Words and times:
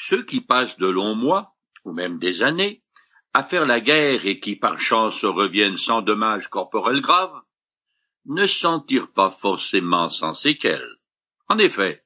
Ceux 0.00 0.22
qui 0.22 0.40
passent 0.40 0.78
de 0.78 0.86
longs 0.86 1.16
mois, 1.16 1.56
ou 1.84 1.92
même 1.92 2.20
des 2.20 2.42
années, 2.42 2.84
à 3.34 3.42
faire 3.42 3.66
la 3.66 3.80
guerre 3.80 4.26
et 4.26 4.38
qui 4.38 4.54
par 4.54 4.78
chance 4.78 5.24
reviennent 5.24 5.76
sans 5.76 6.02
dommages 6.02 6.48
corporels 6.48 7.00
graves, 7.00 7.42
ne 8.26 8.46
s'en 8.46 8.78
tirent 8.78 9.10
pas 9.10 9.32
forcément 9.40 10.08
sans 10.08 10.34
séquelles. 10.34 10.98
En 11.48 11.58
effet, 11.58 12.04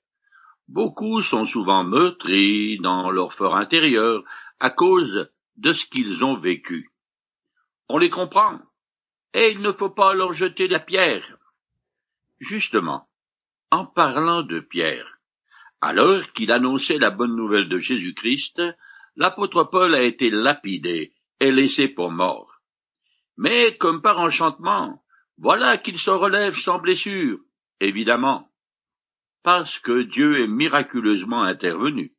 beaucoup 0.68 1.20
sont 1.20 1.44
souvent 1.44 1.84
meurtris 1.84 2.78
dans 2.78 3.10
leur 3.10 3.34
fort 3.34 3.56
intérieur 3.56 4.24
à 4.58 4.70
cause 4.70 5.30
de 5.56 5.74
ce 5.74 5.84
qu'ils 5.84 6.24
ont 6.24 6.38
vécu. 6.38 6.90
On 7.90 7.98
les 7.98 8.08
comprend, 8.08 8.58
et 9.34 9.50
il 9.50 9.60
ne 9.60 9.70
faut 9.70 9.90
pas 9.90 10.14
leur 10.14 10.32
jeter 10.32 10.66
la 10.66 10.80
pierre. 10.80 11.36
Justement, 12.40 13.06
en 13.70 13.84
parlant 13.84 14.42
de 14.42 14.60
Pierre, 14.60 15.11
alors 15.82 16.32
qu'il 16.32 16.52
annonçait 16.52 16.98
la 16.98 17.10
bonne 17.10 17.34
nouvelle 17.34 17.68
de 17.68 17.78
Jésus-Christ, 17.78 18.62
l'apôtre 19.16 19.64
Paul 19.64 19.96
a 19.96 20.04
été 20.04 20.30
lapidé 20.30 21.12
et 21.40 21.50
laissé 21.50 21.88
pour 21.88 22.12
mort. 22.12 22.60
Mais, 23.36 23.76
comme 23.76 24.00
par 24.00 24.20
enchantement, 24.20 25.02
voilà 25.38 25.78
qu'il 25.78 25.98
se 25.98 26.10
relève 26.10 26.54
sans 26.54 26.78
blessure, 26.78 27.40
évidemment, 27.80 28.48
parce 29.42 29.80
que 29.80 30.02
Dieu 30.02 30.44
est 30.44 30.46
miraculeusement 30.46 31.42
intervenu. 31.42 32.14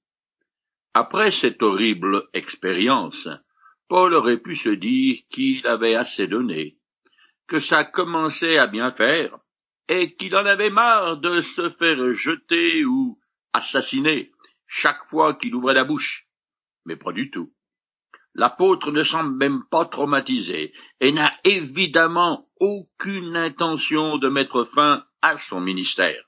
Après 0.93 1.31
cette 1.31 1.63
horrible 1.63 2.27
expérience, 2.33 3.29
Paul 3.87 4.13
aurait 4.13 4.41
pu 4.41 4.57
se 4.57 4.69
dire 4.69 5.19
qu'il 5.29 5.65
avait 5.67 5.95
assez 5.95 6.27
donné, 6.27 6.75
que 7.47 7.61
ça 7.61 7.85
commençait 7.85 8.57
à 8.57 8.67
bien 8.67 8.91
faire, 8.91 9.37
et 9.87 10.15
qu'il 10.15 10.35
en 10.35 10.45
avait 10.45 10.69
marre 10.69 11.15
de 11.17 11.39
se 11.39 11.69
faire 11.69 12.13
jeter 12.13 12.83
ou 12.83 13.17
assassiner 13.53 14.31
chaque 14.67 15.07
fois 15.07 15.35
qu'il 15.35 15.55
ouvrait 15.55 15.73
la 15.73 15.83
bouche. 15.83 16.27
Mais 16.85 16.95
pas 16.95 17.11
du 17.11 17.31
tout. 17.31 17.53
L'apôtre 18.35 18.91
ne 18.91 19.03
semble 19.03 19.35
même 19.37 19.63
pas 19.69 19.85
traumatisé 19.85 20.73
et 20.99 21.11
n'a 21.11 21.33
évidemment 21.43 22.49
aucune 22.59 23.37
intention 23.37 24.17
de 24.17 24.27
mettre 24.27 24.63
fin 24.65 25.05
à 25.21 25.37
son 25.37 25.61
ministère. 25.61 26.23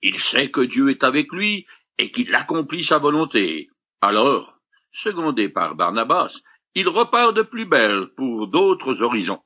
Il 0.00 0.16
sait 0.16 0.50
que 0.50 0.60
Dieu 0.60 0.90
est 0.90 1.02
avec 1.02 1.32
lui 1.32 1.66
et 1.98 2.10
qu'il 2.10 2.34
accomplit 2.34 2.84
sa 2.84 2.98
volonté. 2.98 3.68
Alors, 4.00 4.54
secondé 4.92 5.48
par 5.48 5.74
Barnabas, 5.74 6.32
il 6.74 6.88
repart 6.88 7.34
de 7.34 7.42
plus 7.42 7.66
belle 7.66 8.08
pour 8.16 8.46
d'autres 8.46 9.02
horizons. 9.02 9.42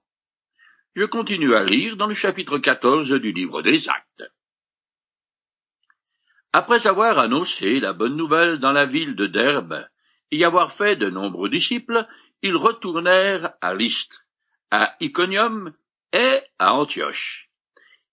Je 0.95 1.05
continue 1.05 1.55
à 1.55 1.65
lire 1.65 1.97
dans 1.97 2.07
le 2.07 2.15
chapitre 2.15 2.59
14 2.59 3.11
du 3.15 3.33
livre 3.33 3.63
des 3.63 3.89
Actes. 3.89 4.34
Après 6.57 6.87
avoir 6.87 7.19
annoncé 7.19 7.81
la 7.81 7.93
bonne 7.93 8.15
nouvelle 8.15 8.61
dans 8.61 8.71
la 8.71 8.87
ville 8.87 9.17
de 9.17 9.27
Derbe, 9.27 9.89
y 10.31 10.45
avoir 10.45 10.77
fait 10.77 10.95
de 10.95 11.11
nombreux 11.11 11.49
disciples, 11.49 12.07
ils 12.43 12.55
retournèrent 12.55 13.55
à 13.61 13.75
Lystre, 13.75 14.21
à 14.71 14.95
Iconium 15.01 15.75
et 16.13 16.39
à 16.61 16.75
Antioche. 16.75 17.51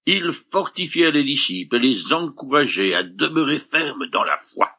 Ils 0.07 0.33
fortifiaient 0.51 1.11
les 1.11 1.23
disciples 1.23 1.75
et 1.75 1.79
les 1.81 2.13
encourageaient 2.13 2.95
à 2.95 3.03
demeurer 3.03 3.59
fermes 3.59 4.07
dans 4.07 4.23
la 4.23 4.39
foi. 4.55 4.71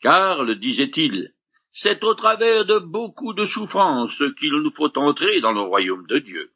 Car, 0.00 0.42
le 0.42 0.54
disaient-ils, 0.54 1.34
c'est 1.74 2.02
au 2.02 2.14
travers 2.14 2.64
de 2.64 2.78
beaucoup 2.78 3.34
de 3.34 3.44
souffrances 3.44 4.22
qu'il 4.40 4.54
nous 4.54 4.72
faut 4.74 4.96
entrer 4.96 5.42
dans 5.42 5.52
le 5.52 5.60
royaume 5.60 6.06
de 6.06 6.20
Dieu. 6.20 6.50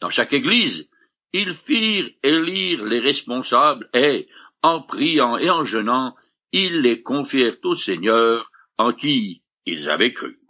Dans 0.00 0.10
chaque 0.10 0.32
église, 0.32 0.88
ils 1.32 1.54
firent 1.54 2.10
élire 2.22 2.84
les 2.84 3.00
responsables 3.00 3.90
et, 3.94 4.28
en 4.64 4.80
priant 4.80 5.36
et 5.36 5.50
en 5.50 5.66
jeûnant, 5.66 6.16
ils 6.50 6.80
les 6.80 7.02
confièrent 7.02 7.58
au 7.64 7.76
Seigneur 7.76 8.50
en 8.78 8.94
qui 8.94 9.42
ils 9.66 9.90
avaient 9.90 10.14
cru. 10.14 10.40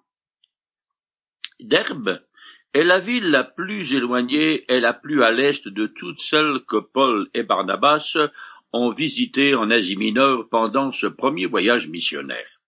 Derbe 1.59 2.23
est 2.75 2.85
la 2.85 3.01
ville 3.01 3.31
la 3.31 3.42
plus 3.42 3.92
éloignée 3.92 4.65
et 4.73 4.79
la 4.79 4.95
plus 4.95 5.25
à 5.25 5.33
l'est 5.33 5.67
de 5.67 5.86
toutes 5.89 6.20
celles 6.20 6.61
que 6.69 6.77
Paul 6.77 7.29
et 7.35 7.42
Barnabas 7.42 8.17
ont 8.73 8.92
visitées 8.92 9.57
en 9.57 9.69
Asie 9.73 9.97
mineure 9.97 10.48
pendant 10.48 10.92
ce 10.92 11.08
premier 11.08 11.46
voyage 11.46 11.89
missionnaire. 11.89 12.61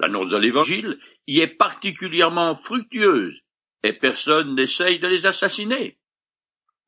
L'annonce 0.00 0.30
de 0.30 0.38
l'Évangile 0.38 0.98
y 1.28 1.38
est 1.38 1.56
particulièrement 1.56 2.56
fructueuse 2.56 3.40
et 3.84 3.92
personne 3.92 4.56
n'essaye 4.56 4.98
de 4.98 5.06
les 5.06 5.24
assassiner. 5.24 5.98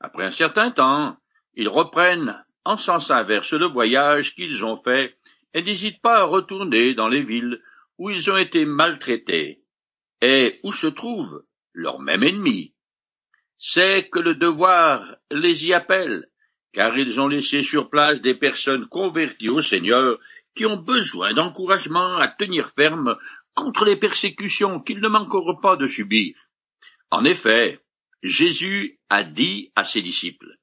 Après 0.00 0.24
un 0.24 0.32
certain 0.32 0.72
temps, 0.72 1.16
ils 1.54 1.68
reprennent 1.68 2.44
en 2.66 2.76
sens 2.76 3.10
inverse 3.10 3.52
le 3.52 3.66
voyage 3.66 4.34
qu'ils 4.34 4.64
ont 4.64 4.82
fait 4.82 5.16
et 5.54 5.62
n'hésitent 5.62 6.02
pas 6.02 6.18
à 6.18 6.24
retourner 6.24 6.94
dans 6.94 7.08
les 7.08 7.22
villes 7.22 7.62
où 7.98 8.10
ils 8.10 8.30
ont 8.30 8.36
été 8.36 8.64
maltraités 8.64 9.62
et 10.20 10.60
où 10.64 10.72
se 10.72 10.88
trouve 10.88 11.44
leur 11.72 12.00
même 12.00 12.24
ennemi? 12.24 12.74
C'est 13.58 14.08
que 14.08 14.18
le 14.18 14.34
devoir 14.34 15.16
les 15.30 15.66
y 15.66 15.72
appelle, 15.72 16.26
car 16.72 16.98
ils 16.98 17.20
ont 17.20 17.28
laissé 17.28 17.62
sur 17.62 17.88
place 17.88 18.20
des 18.20 18.34
personnes 18.34 18.86
converties 18.88 19.48
au 19.48 19.62
Seigneur 19.62 20.18
qui 20.54 20.66
ont 20.66 20.76
besoin 20.76 21.34
d'encouragement 21.34 22.16
à 22.16 22.28
tenir 22.28 22.72
ferme 22.74 23.16
contre 23.54 23.84
les 23.84 23.96
persécutions 23.96 24.80
qu'ils 24.80 25.00
ne 25.00 25.08
manqueront 25.08 25.56
pas 25.56 25.76
de 25.76 25.86
subir. 25.86 26.34
En 27.10 27.24
effet, 27.24 27.80
Jésus 28.22 28.98
a 29.08 29.22
dit 29.22 29.72
à 29.76 29.84
ses 29.84 30.02
disciples, 30.02 30.58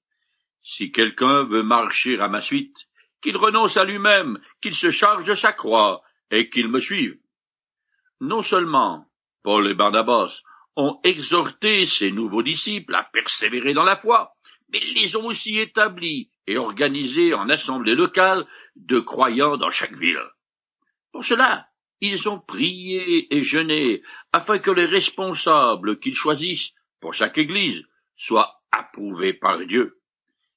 si 0.63 0.91
quelqu'un 0.91 1.43
veut 1.43 1.63
marcher 1.63 2.19
à 2.19 2.27
ma 2.27 2.41
suite, 2.41 2.87
qu'il 3.21 3.37
renonce 3.37 3.77
à 3.77 3.85
lui-même, 3.85 4.39
qu'il 4.61 4.75
se 4.75 4.91
charge 4.91 5.25
de 5.25 5.35
sa 5.35 5.53
croix, 5.53 6.03
et 6.31 6.49
qu'il 6.49 6.67
me 6.67 6.79
suive. 6.79 7.17
Non 8.19 8.41
seulement 8.41 9.05
Paul 9.43 9.69
et 9.69 9.75
Barnabas 9.75 10.41
ont 10.75 10.99
exhorté 11.03 11.85
ces 11.85 12.11
nouveaux 12.11 12.41
disciples 12.41 12.95
à 12.95 13.03
persévérer 13.03 13.73
dans 13.73 13.83
la 13.83 13.97
foi, 13.97 14.33
mais 14.69 14.79
ils 14.79 14.93
les 14.93 15.15
ont 15.15 15.25
aussi 15.25 15.59
établis 15.59 16.31
et 16.47 16.57
organisés 16.57 17.33
en 17.33 17.49
assemblées 17.49 17.95
locales 17.95 18.47
de 18.75 18.99
croyants 18.99 19.57
dans 19.57 19.71
chaque 19.71 19.95
ville. 19.95 20.23
Pour 21.11 21.23
cela, 21.23 21.67
ils 22.01 22.27
ont 22.27 22.39
prié 22.39 23.33
et 23.33 23.43
jeûné 23.43 24.01
afin 24.31 24.59
que 24.59 24.71
les 24.71 24.85
responsables 24.85 25.99
qu'ils 25.99 26.15
choisissent 26.15 26.73
pour 26.99 27.13
chaque 27.13 27.37
église 27.37 27.83
soient 28.15 28.61
approuvés 28.71 29.33
par 29.33 29.59
Dieu. 29.65 30.01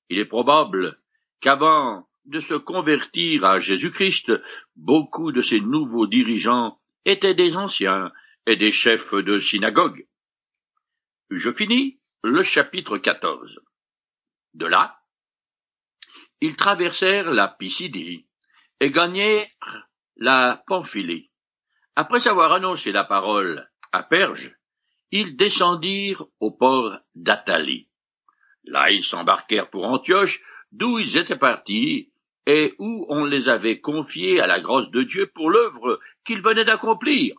Il 0.09 0.19
est 0.19 0.27
probable 0.27 0.99
qu'avant 1.41 2.09
de 2.25 2.41
se 2.41 2.55
convertir 2.55 3.45
à 3.45 3.61
Jésus-Christ, 3.61 4.33
beaucoup 4.75 5.33
de 5.33 5.41
ces 5.41 5.61
nouveaux 5.61 6.07
dirigeants 6.07 6.79
étaient 7.05 7.35
des 7.35 7.57
anciens 7.57 8.13
et 8.47 8.57
des 8.57 8.73
chefs 8.73 9.15
de 9.15 9.39
synagogue. 9.39 10.07
Je 11.31 11.53
finis 11.53 12.01
le 12.23 12.43
chapitre 12.43 12.99
14. 12.99 13.61
De 14.55 14.67
là, 14.67 15.01
ils 16.41 16.57
traversèrent 16.57 17.33
la 17.33 17.49
Pisidie 17.49 18.27
et 18.81 18.91
gagnèrent 18.91 19.89
la 20.17 20.63
Pamphylie. 20.67 21.31
Après 21.95 22.29
avoir 22.29 22.53
annoncé 22.53 22.93
la 22.93 23.05
parole 23.05 23.71
à 23.93 24.03
Perge, 24.03 24.57
ils 25.11 25.37
descendirent 25.37 26.25
au 26.41 26.51
port 26.51 26.99
d'Athalie. 27.15 27.89
Là, 28.67 28.91
ils 28.91 29.05
s'embarquèrent 29.05 29.71
pour 29.71 29.85
Antioche, 29.85 30.43
d'où 30.73 30.99
ils 30.99 31.17
étaient 31.17 31.39
partis, 31.39 32.11
et 32.47 32.75
où 32.79 33.07
on 33.09 33.25
les 33.25 33.49
avait 33.49 33.81
confiés 33.81 34.41
à 34.41 34.47
la 34.47 34.61
grâce 34.61 34.91
de 34.91 35.03
Dieu 35.03 35.27
pour 35.35 35.51
l'œuvre 35.51 36.01
qu'ils 36.25 36.43
venaient 36.43 36.65
d'accomplir. 36.65 37.37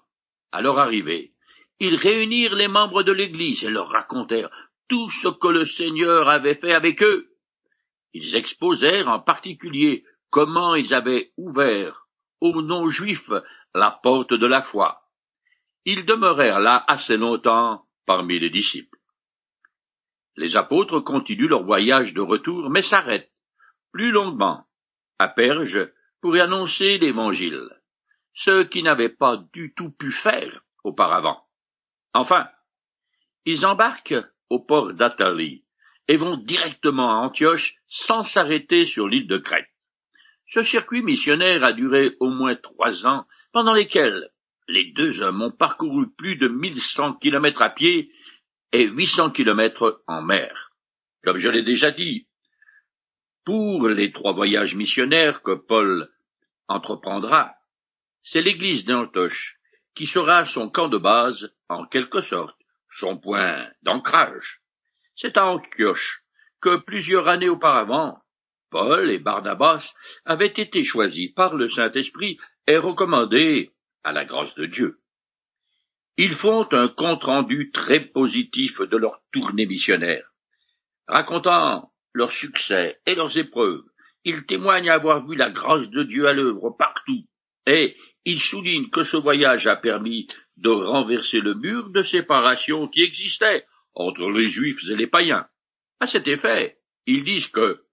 À 0.52 0.62
leur 0.62 0.80
arrivée, 0.80 1.34
ils 1.80 1.96
réunirent 1.96 2.56
les 2.56 2.68
membres 2.68 3.04
de 3.04 3.12
l'Église 3.12 3.64
et 3.64 3.70
leur 3.70 3.90
racontèrent 3.90 4.50
tout 4.88 5.10
ce 5.10 5.28
que 5.28 5.48
le 5.48 5.66
Seigneur 5.66 6.30
avait 6.30 6.56
fait 6.56 6.74
avec 6.74 7.04
eux. 7.04 7.34
Ils 8.14 8.36
exposèrent 8.36 9.08
en 9.08 9.20
particulier 9.20 10.04
comment 10.30 10.76
ils 10.76 10.94
avaient 10.94 11.32
ouvert 11.38 12.08
aux 12.42 12.62
non-juifs 12.62 13.32
la 13.74 13.92
porte 13.92 14.34
de 14.34 14.48
la 14.48 14.62
foi. 14.62 15.04
Ils 15.86 16.06
demeurèrent 16.06 16.60
là 16.60 16.84
assez 16.88 17.18
longtemps 17.18 17.86
parmi 18.06 18.40
les 18.40 18.50
disciples. 18.50 18.97
Les 20.38 20.56
apôtres 20.56 21.00
continuent 21.00 21.50
leur 21.50 21.64
voyage 21.64 22.14
de 22.14 22.22
retour, 22.22 22.70
mais 22.70 22.84
s'arrêtent 22.84 23.32
plus 23.92 24.12
longuement 24.12 24.68
à 25.18 25.28
Perge 25.28 25.92
pour 26.22 26.38
y 26.38 26.40
annoncer 26.40 27.00
l'Évangile, 27.00 27.68
ce 28.36 28.64
qu'ils 28.64 28.84
n'avaient 28.84 29.10
pas 29.10 29.38
du 29.52 29.74
tout 29.74 29.92
pu 29.92 30.12
faire 30.12 30.64
auparavant. 30.84 31.44
Enfin, 32.14 32.48
ils 33.46 33.66
embarquent 33.66 34.24
au 34.50 34.60
port 34.60 34.94
d'Athalie 34.94 35.66
et 36.08 36.18
vont 36.18 36.38
directement 36.38 37.12
à 37.12 37.26
Antioche 37.26 37.76
sans 37.88 38.24
s'arrêter 38.24 38.86
sur 38.86 39.08
l'île 39.08 39.28
de 39.28 39.38
Crète. 39.38 39.70
Ce 40.50 40.62
circuit 40.62 41.02
missionnaire 41.02 41.64
a 41.64 41.74
duré 41.74 42.16
au 42.20 42.30
moins 42.30 42.56
trois 42.56 43.06
ans, 43.06 43.26
pendant 43.52 43.74
lesquels 43.74 44.30
les 44.68 44.92
deux 44.92 45.22
hommes 45.22 45.42
ont 45.42 45.52
parcouru 45.52 46.10
plus 46.12 46.36
de 46.36 46.48
1100 46.48 47.16
kilomètres 47.16 47.62
à 47.62 47.70
pied 47.70 48.12
et 48.72 48.88
800 48.88 49.32
kilomètres 49.32 50.04
en 50.08 50.22
mer. 50.22 50.72
Comme 51.24 51.38
je 51.38 51.50
l'ai 51.50 51.64
déjà 51.64 51.92
dit, 51.92 52.28
pour 53.46 53.88
les 53.88 54.12
trois 54.12 54.34
voyages 54.34 54.76
missionnaires 54.76 55.42
que 55.42 55.54
Paul 55.54 56.10
entreprendra, 56.68 57.56
c'est 58.22 58.42
l'église 58.42 58.86
d'Antoche 58.86 59.58
qui 59.96 60.06
sera 60.06 60.46
son 60.46 60.70
camp 60.70 60.90
de 60.90 60.98
base, 60.98 61.54
en 61.70 61.86
quelque 61.86 62.22
sorte, 62.22 62.58
son 62.92 63.18
point 63.18 63.70
d'ancrage. 63.84 64.62
C'est 65.16 65.38
à 65.38 65.48
Antioche 65.48 66.24
que 66.62 66.78
plusieurs 66.78 67.28
années 67.28 67.50
auparavant, 67.50 68.22
Paul 68.70 69.10
et 69.10 69.20
Barnabas 69.20 69.90
avaient 70.26 70.46
été 70.46 70.84
choisis 70.84 71.32
par 71.34 71.56
le 71.56 71.70
Saint-Esprit 71.70 72.38
et 72.68 72.78
recommandés 72.78 73.72
à 74.04 74.12
la 74.12 74.26
grâce 74.26 74.54
de 74.56 74.66
Dieu. 74.66 75.00
Ils 76.18 76.34
font 76.34 76.68
un 76.72 76.88
compte-rendu 76.88 77.70
très 77.72 78.00
positif 78.00 78.82
de 78.82 78.98
leur 78.98 79.22
tournée 79.32 79.68
missionnaire. 79.68 80.32
Racontant 81.08 81.94
leurs 82.14 82.32
succès 82.32 83.00
et 83.06 83.14
leurs 83.14 83.38
épreuves, 83.38 83.84
ils 84.24 84.46
témoignent 84.46 84.90
avoir 84.90 85.26
vu 85.26 85.36
la 85.36 85.52
grâce 85.52 85.90
de 85.90 86.02
Dieu 86.02 86.28
à 86.28 86.34
l'œuvre 86.34 86.72
partout, 86.72 87.24
et 87.68 87.96
ils 88.26 88.42
soulignent 88.42 88.90
que 88.90 89.04
ce 89.04 89.16
voyage 89.16 89.68
a 89.68 89.76
permis 89.76 90.28
de 90.58 90.70
renverser 90.70 91.40
le 91.40 91.54
mur 91.54 91.92
de 91.92 92.02
séparation 92.02 92.88
qui 92.88 93.04
existait 93.04 93.66
entre 93.94 94.30
les 94.32 94.50
Juifs 94.50 94.90
et 94.90 94.96
les 94.96 95.08
païens. 95.08 95.48
À 96.00 96.08
cet 96.08 96.28
effet, 96.28 96.80
ils 97.06 97.24
disent 97.24 97.48
que 97.48 97.84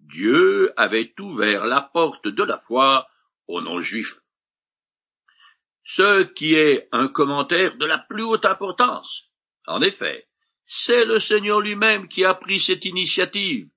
Dieu 0.00 0.72
avait 0.76 1.14
ouvert 1.18 1.64
la 1.64 1.80
porte 1.80 2.28
de 2.28 2.42
la 2.42 2.60
foi 2.60 3.08
aux 3.48 3.62
non-juifs. 3.62 4.20
Ce 5.84 6.22
qui 6.22 6.54
est 6.54 6.88
un 6.92 7.08
commentaire 7.08 7.76
de 7.76 7.86
la 7.86 7.98
plus 7.98 8.22
haute 8.22 8.46
importance. 8.46 9.28
En 9.66 9.82
effet, 9.82 10.28
c'est 10.66 11.04
le 11.04 11.18
Seigneur 11.18 11.60
lui-même 11.60 12.08
qui 12.08 12.24
a 12.24 12.34
pris 12.34 12.60
cette 12.60 12.84
initiative, 12.84 13.68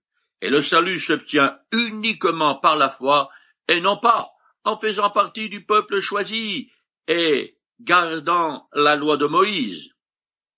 et 0.42 0.50
le 0.50 0.62
salut 0.62 1.00
s'obtient 1.00 1.59
uniquement 1.74 2.56
par 2.56 2.77
la 2.77 2.89
foi, 2.89 3.30
et 3.68 3.81
non 3.81 3.98
pas 3.98 4.31
en 4.63 4.80
faisant 4.80 5.09
partie 5.09 5.50
du 5.50 5.65
peuple 5.65 6.00
choisi 6.00 6.71
et 7.07 7.57
gardant 7.80 8.68
la 8.74 8.95
loi 8.95 9.18
de 9.18 9.25
Moïse. 9.25 9.89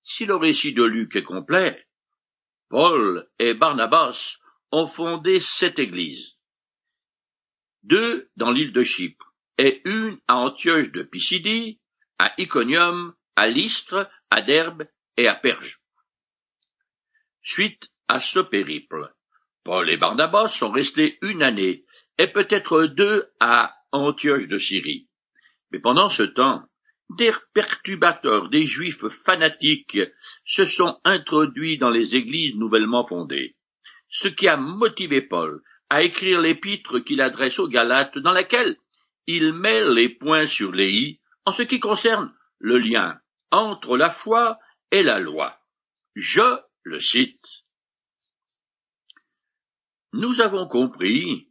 Si 0.03 0.25
le 0.25 0.35
récit 0.35 0.73
de 0.73 0.83
Luc 0.83 1.15
est 1.15 1.23
complet, 1.23 1.87
Paul 2.69 3.27
et 3.39 3.53
Barnabas 3.53 4.37
ont 4.71 4.87
fondé 4.87 5.39
cette 5.39 5.79
église. 5.79 6.37
Deux 7.83 8.29
dans 8.35 8.51
l'île 8.51 8.73
de 8.73 8.83
Chypre 8.83 9.28
et 9.59 9.81
une 9.83 10.17
à 10.29 10.37
Antioche 10.37 10.89
de 10.93 11.03
Pisidie, 11.03 11.81
à 12.17 12.33
Iconium, 12.37 13.13
à 13.35 13.47
Lystre, 13.47 14.09
à 14.29 14.41
Derbe 14.41 14.87
et 15.17 15.27
à 15.27 15.35
Perge. 15.35 15.81
Suite 17.41 17.89
à 18.07 18.21
ce 18.21 18.39
périple, 18.39 19.13
Paul 19.65 19.89
et 19.89 19.97
Barnabas 19.97 20.47
sont 20.47 20.71
restés 20.71 21.19
une 21.21 21.43
année 21.43 21.83
et 22.17 22.27
peut-être 22.27 22.85
deux 22.85 23.27
à 23.41 23.75
Antioche 23.91 24.47
de 24.47 24.57
Syrie. 24.57 25.09
Mais 25.71 25.79
pendant 25.79 26.07
ce 26.07 26.23
temps, 26.23 26.63
des 27.17 27.33
perturbateurs, 27.53 28.47
des 28.49 28.65
juifs 28.65 29.09
fanatiques 29.25 29.99
se 30.45 30.63
sont 30.63 31.01
introduits 31.03 31.77
dans 31.77 31.89
les 31.89 32.15
églises 32.15 32.55
nouvellement 32.55 33.05
fondées, 33.05 33.57
ce 34.07 34.29
qui 34.29 34.47
a 34.47 34.55
motivé 34.55 35.21
Paul 35.21 35.61
à 35.89 36.03
écrire 36.03 36.39
l'épître 36.39 36.99
qu'il 36.99 37.19
adresse 37.19 37.59
aux 37.59 37.67
Galates 37.67 38.17
dans 38.19 38.31
laquelle 38.31 38.77
il 39.31 39.53
met 39.53 39.83
les 39.87 40.09
points 40.09 40.47
sur 40.47 40.71
les 40.71 40.91
i 40.91 41.19
en 41.45 41.51
ce 41.51 41.61
qui 41.61 41.79
concerne 41.79 42.33
le 42.57 42.79
lien 42.79 43.19
entre 43.51 43.95
la 43.95 44.09
foi 44.09 44.59
et 44.89 45.03
la 45.03 45.19
loi. 45.19 45.55
Je 46.15 46.57
le 46.81 46.99
cite. 46.99 47.45
Nous 50.13 50.41
avons 50.41 50.67
compris 50.67 51.47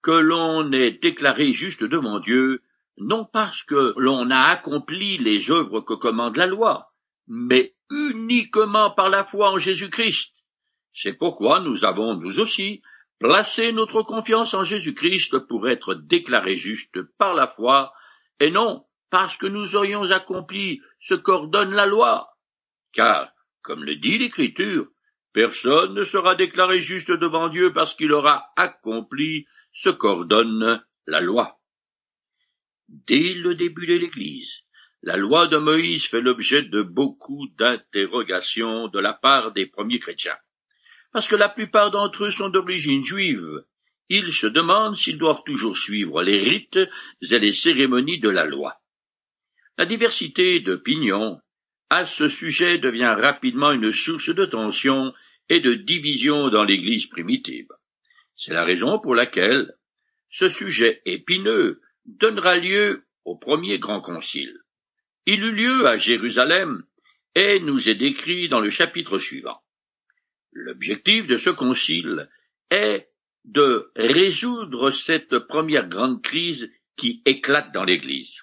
que 0.00 0.10
l'on 0.10 0.72
est 0.72 1.02
déclaré 1.02 1.52
juste 1.52 1.84
devant 1.84 2.18
Dieu 2.18 2.62
non 2.96 3.26
parce 3.26 3.62
que 3.62 3.92
l'on 3.98 4.30
a 4.30 4.44
accompli 4.44 5.18
les 5.18 5.50
œuvres 5.50 5.82
que 5.82 5.92
commande 5.92 6.36
la 6.36 6.46
loi, 6.46 6.94
mais 7.26 7.74
uniquement 7.90 8.90
par 8.90 9.10
la 9.10 9.22
foi 9.26 9.50
en 9.50 9.58
Jésus-Christ. 9.58 10.32
C'est 10.94 11.12
pourquoi 11.12 11.60
nous 11.60 11.84
avons, 11.84 12.14
nous 12.14 12.40
aussi, 12.40 12.80
placé 13.18 13.72
notre 13.72 14.02
confiance 14.02 14.54
en 14.54 14.62
Jésus-Christ 14.62 15.38
pour 15.38 15.68
être 15.68 15.94
déclarés 15.94 16.56
justes 16.56 17.02
par 17.18 17.34
la 17.34 17.48
foi, 17.48 17.92
et 18.40 18.50
non 18.50 18.84
parce 19.10 19.36
que 19.36 19.46
nous 19.46 19.76
aurions 19.76 20.10
accompli 20.10 20.80
ce 21.00 21.14
qu'ordonne 21.14 21.72
la 21.72 21.86
loi. 21.86 22.36
Car, 22.92 23.32
comme 23.62 23.84
le 23.84 23.96
dit 23.96 24.18
l'Écriture, 24.18 24.88
personne 25.32 25.94
ne 25.94 26.02
sera 26.02 26.34
déclaré 26.34 26.80
juste 26.80 27.10
devant 27.10 27.48
Dieu 27.48 27.72
parce 27.72 27.94
qu'il 27.94 28.12
aura 28.12 28.52
accompli 28.56 29.46
ce 29.72 29.90
qu'ordonne 29.90 30.84
la 31.06 31.20
loi. 31.20 31.60
Dès 32.88 33.34
le 33.34 33.54
début 33.54 33.86
de 33.86 33.94
l'Église, 33.94 34.62
la 35.02 35.16
loi 35.16 35.46
de 35.46 35.58
Moïse 35.58 36.06
fait 36.06 36.20
l'objet 36.20 36.62
de 36.62 36.82
beaucoup 36.82 37.48
d'interrogations 37.58 38.88
de 38.88 38.98
la 38.98 39.12
part 39.12 39.52
des 39.52 39.66
premiers 39.66 39.98
chrétiens. 39.98 40.38
Parce 41.16 41.28
que 41.28 41.34
la 41.34 41.48
plupart 41.48 41.90
d'entre 41.90 42.26
eux 42.26 42.30
sont 42.30 42.50
d'origine 42.50 43.02
juive, 43.02 43.64
ils 44.10 44.34
se 44.34 44.46
demandent 44.46 44.98
s'ils 44.98 45.16
doivent 45.16 45.44
toujours 45.46 45.78
suivre 45.78 46.22
les 46.22 46.38
rites 46.38 46.78
et 47.22 47.38
les 47.38 47.52
cérémonies 47.52 48.20
de 48.20 48.28
la 48.28 48.44
loi. 48.44 48.82
La 49.78 49.86
diversité 49.86 50.60
d'opinions 50.60 51.40
à 51.88 52.04
ce 52.04 52.28
sujet 52.28 52.76
devient 52.76 53.16
rapidement 53.18 53.72
une 53.72 53.92
source 53.92 54.28
de 54.28 54.44
tension 54.44 55.14
et 55.48 55.60
de 55.60 55.72
division 55.72 56.50
dans 56.50 56.64
l'Église 56.64 57.06
primitive. 57.06 57.70
C'est 58.36 58.52
la 58.52 58.64
raison 58.64 58.98
pour 58.98 59.14
laquelle 59.14 59.72
ce 60.28 60.50
sujet 60.50 61.00
épineux 61.06 61.80
donnera 62.04 62.58
lieu 62.58 63.06
au 63.24 63.36
premier 63.36 63.78
grand 63.78 64.02
concile. 64.02 64.54
Il 65.24 65.42
eut 65.42 65.52
lieu 65.52 65.86
à 65.86 65.96
Jérusalem 65.96 66.84
et 67.34 67.58
nous 67.60 67.88
est 67.88 67.94
décrit 67.94 68.50
dans 68.50 68.60
le 68.60 68.68
chapitre 68.68 69.18
suivant. 69.18 69.62
L'objectif 70.58 71.26
de 71.26 71.36
ce 71.36 71.50
concile 71.50 72.30
est 72.70 73.10
de 73.44 73.92
résoudre 73.94 74.90
cette 74.90 75.38
première 75.40 75.86
grande 75.86 76.22
crise 76.22 76.70
qui 76.96 77.22
éclate 77.26 77.72
dans 77.72 77.84
l'Église. 77.84 78.34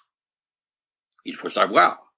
Il 1.26 1.36
faut 1.36 1.50
savoir 1.50 2.14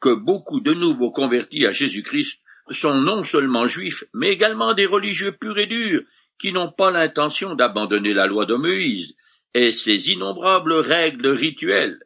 que 0.00 0.14
beaucoup 0.14 0.60
de 0.60 0.72
nouveaux 0.72 1.10
convertis 1.10 1.66
à 1.66 1.72
Jésus-Christ 1.72 2.40
sont 2.70 2.94
non 2.94 3.24
seulement 3.24 3.66
juifs, 3.66 4.04
mais 4.14 4.28
également 4.28 4.74
des 4.74 4.86
religieux 4.86 5.32
purs 5.32 5.58
et 5.58 5.66
durs, 5.66 6.04
qui 6.38 6.52
n'ont 6.52 6.70
pas 6.70 6.92
l'intention 6.92 7.56
d'abandonner 7.56 8.14
la 8.14 8.28
loi 8.28 8.46
de 8.46 8.54
Moïse, 8.54 9.16
et 9.54 9.72
ses 9.72 10.12
innombrables 10.12 10.74
règles 10.74 11.30
rituelles. 11.30 11.98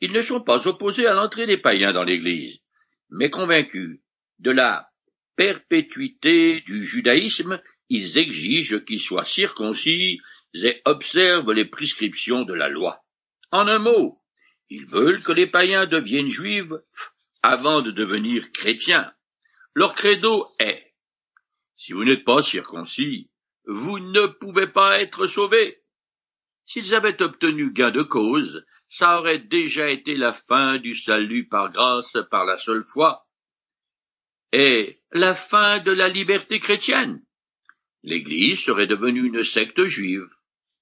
Ils 0.00 0.12
ne 0.12 0.22
sont 0.22 0.40
pas 0.40 0.68
opposés 0.68 1.08
à 1.08 1.14
l'entrée 1.14 1.48
des 1.48 1.58
païens 1.58 1.92
dans 1.92 2.04
l'Église, 2.04 2.60
mais 3.10 3.30
convaincus 3.30 3.98
de 4.38 4.52
la 4.52 4.91
perpétuité 5.36 6.60
du 6.62 6.86
judaïsme, 6.86 7.60
ils 7.88 8.18
exigent 8.18 8.78
qu'ils 8.84 9.00
soient 9.00 9.24
circoncis 9.24 10.20
et 10.54 10.80
observent 10.84 11.52
les 11.52 11.64
prescriptions 11.64 12.42
de 12.42 12.54
la 12.54 12.68
loi. 12.68 13.02
En 13.50 13.68
un 13.68 13.78
mot, 13.78 14.18
ils 14.70 14.86
veulent 14.86 15.22
que 15.22 15.32
les 15.32 15.46
païens 15.46 15.86
deviennent 15.86 16.28
juifs 16.28 16.72
avant 17.42 17.82
de 17.82 17.90
devenir 17.90 18.50
chrétiens. 18.52 19.12
Leur 19.74 19.94
credo 19.94 20.48
est 20.58 20.94
Si 21.76 21.92
vous 21.92 22.04
n'êtes 22.04 22.24
pas 22.24 22.42
circoncis, 22.42 23.30
vous 23.64 23.98
ne 23.98 24.26
pouvez 24.26 24.66
pas 24.66 25.00
être 25.00 25.26
sauvés. 25.26 25.82
S'ils 26.66 26.94
avaient 26.94 27.20
obtenu 27.22 27.72
gain 27.72 27.90
de 27.90 28.02
cause, 28.02 28.64
ça 28.88 29.18
aurait 29.18 29.38
déjà 29.38 29.90
été 29.90 30.14
la 30.14 30.34
fin 30.48 30.78
du 30.78 30.94
salut 30.94 31.48
par 31.48 31.70
grâce 31.70 32.16
par 32.30 32.44
la 32.44 32.56
seule 32.56 32.84
foi, 32.92 33.26
et 34.52 35.00
la 35.12 35.34
fin 35.34 35.78
de 35.78 35.92
la 35.92 36.08
liberté 36.08 36.60
chrétienne. 36.60 37.22
L'Église 38.02 38.60
serait 38.60 38.86
devenue 38.86 39.26
une 39.26 39.42
secte 39.42 39.84
juive. 39.86 40.28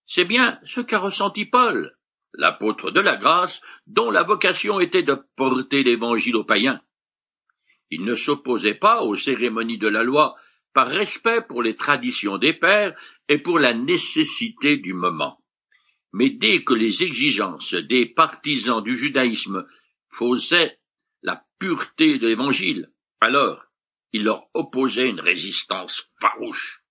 C'est 0.06 0.24
bien 0.24 0.58
ce 0.66 0.80
qu'a 0.80 0.98
ressenti 0.98 1.44
Paul, 1.44 1.96
l'apôtre 2.34 2.90
de 2.90 3.00
la 3.00 3.16
grâce, 3.16 3.60
dont 3.86 4.10
la 4.10 4.24
vocation 4.24 4.80
était 4.80 5.02
de 5.02 5.16
porter 5.36 5.82
l'Évangile 5.84 6.36
aux 6.36 6.44
païens. 6.44 6.80
Il 7.90 8.04
ne 8.04 8.14
s'opposait 8.14 8.74
pas 8.74 9.02
aux 9.02 9.16
cérémonies 9.16 9.78
de 9.78 9.88
la 9.88 10.02
loi 10.02 10.36
par 10.72 10.88
respect 10.88 11.42
pour 11.48 11.62
les 11.62 11.74
traditions 11.74 12.38
des 12.38 12.52
pères 12.52 12.96
et 13.28 13.38
pour 13.38 13.58
la 13.58 13.74
nécessité 13.74 14.76
du 14.76 14.94
moment. 14.94 15.38
Mais 16.12 16.30
dès 16.30 16.64
que 16.64 16.74
les 16.74 17.02
exigences 17.02 17.74
des 17.74 18.06
partisans 18.06 18.82
du 18.82 18.96
judaïsme 18.96 19.66
faisaient 20.10 20.78
la 21.22 21.44
pureté 21.58 22.18
de 22.18 22.26
l'Évangile, 22.26 22.90
alors 23.20 23.64
il 24.12 24.24
leur 24.24 24.48
opposait 24.54 25.08
une 25.08 25.20
résistance 25.20 26.10
farouche. 26.20 26.82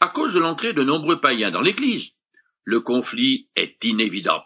À 0.00 0.08
cause 0.08 0.34
de 0.34 0.40
l'entrée 0.40 0.72
de 0.72 0.82
nombreux 0.82 1.20
païens 1.20 1.50
dans 1.50 1.62
l'Église, 1.62 2.12
le 2.64 2.80
conflit 2.80 3.48
est 3.56 3.82
inévident. 3.84 4.42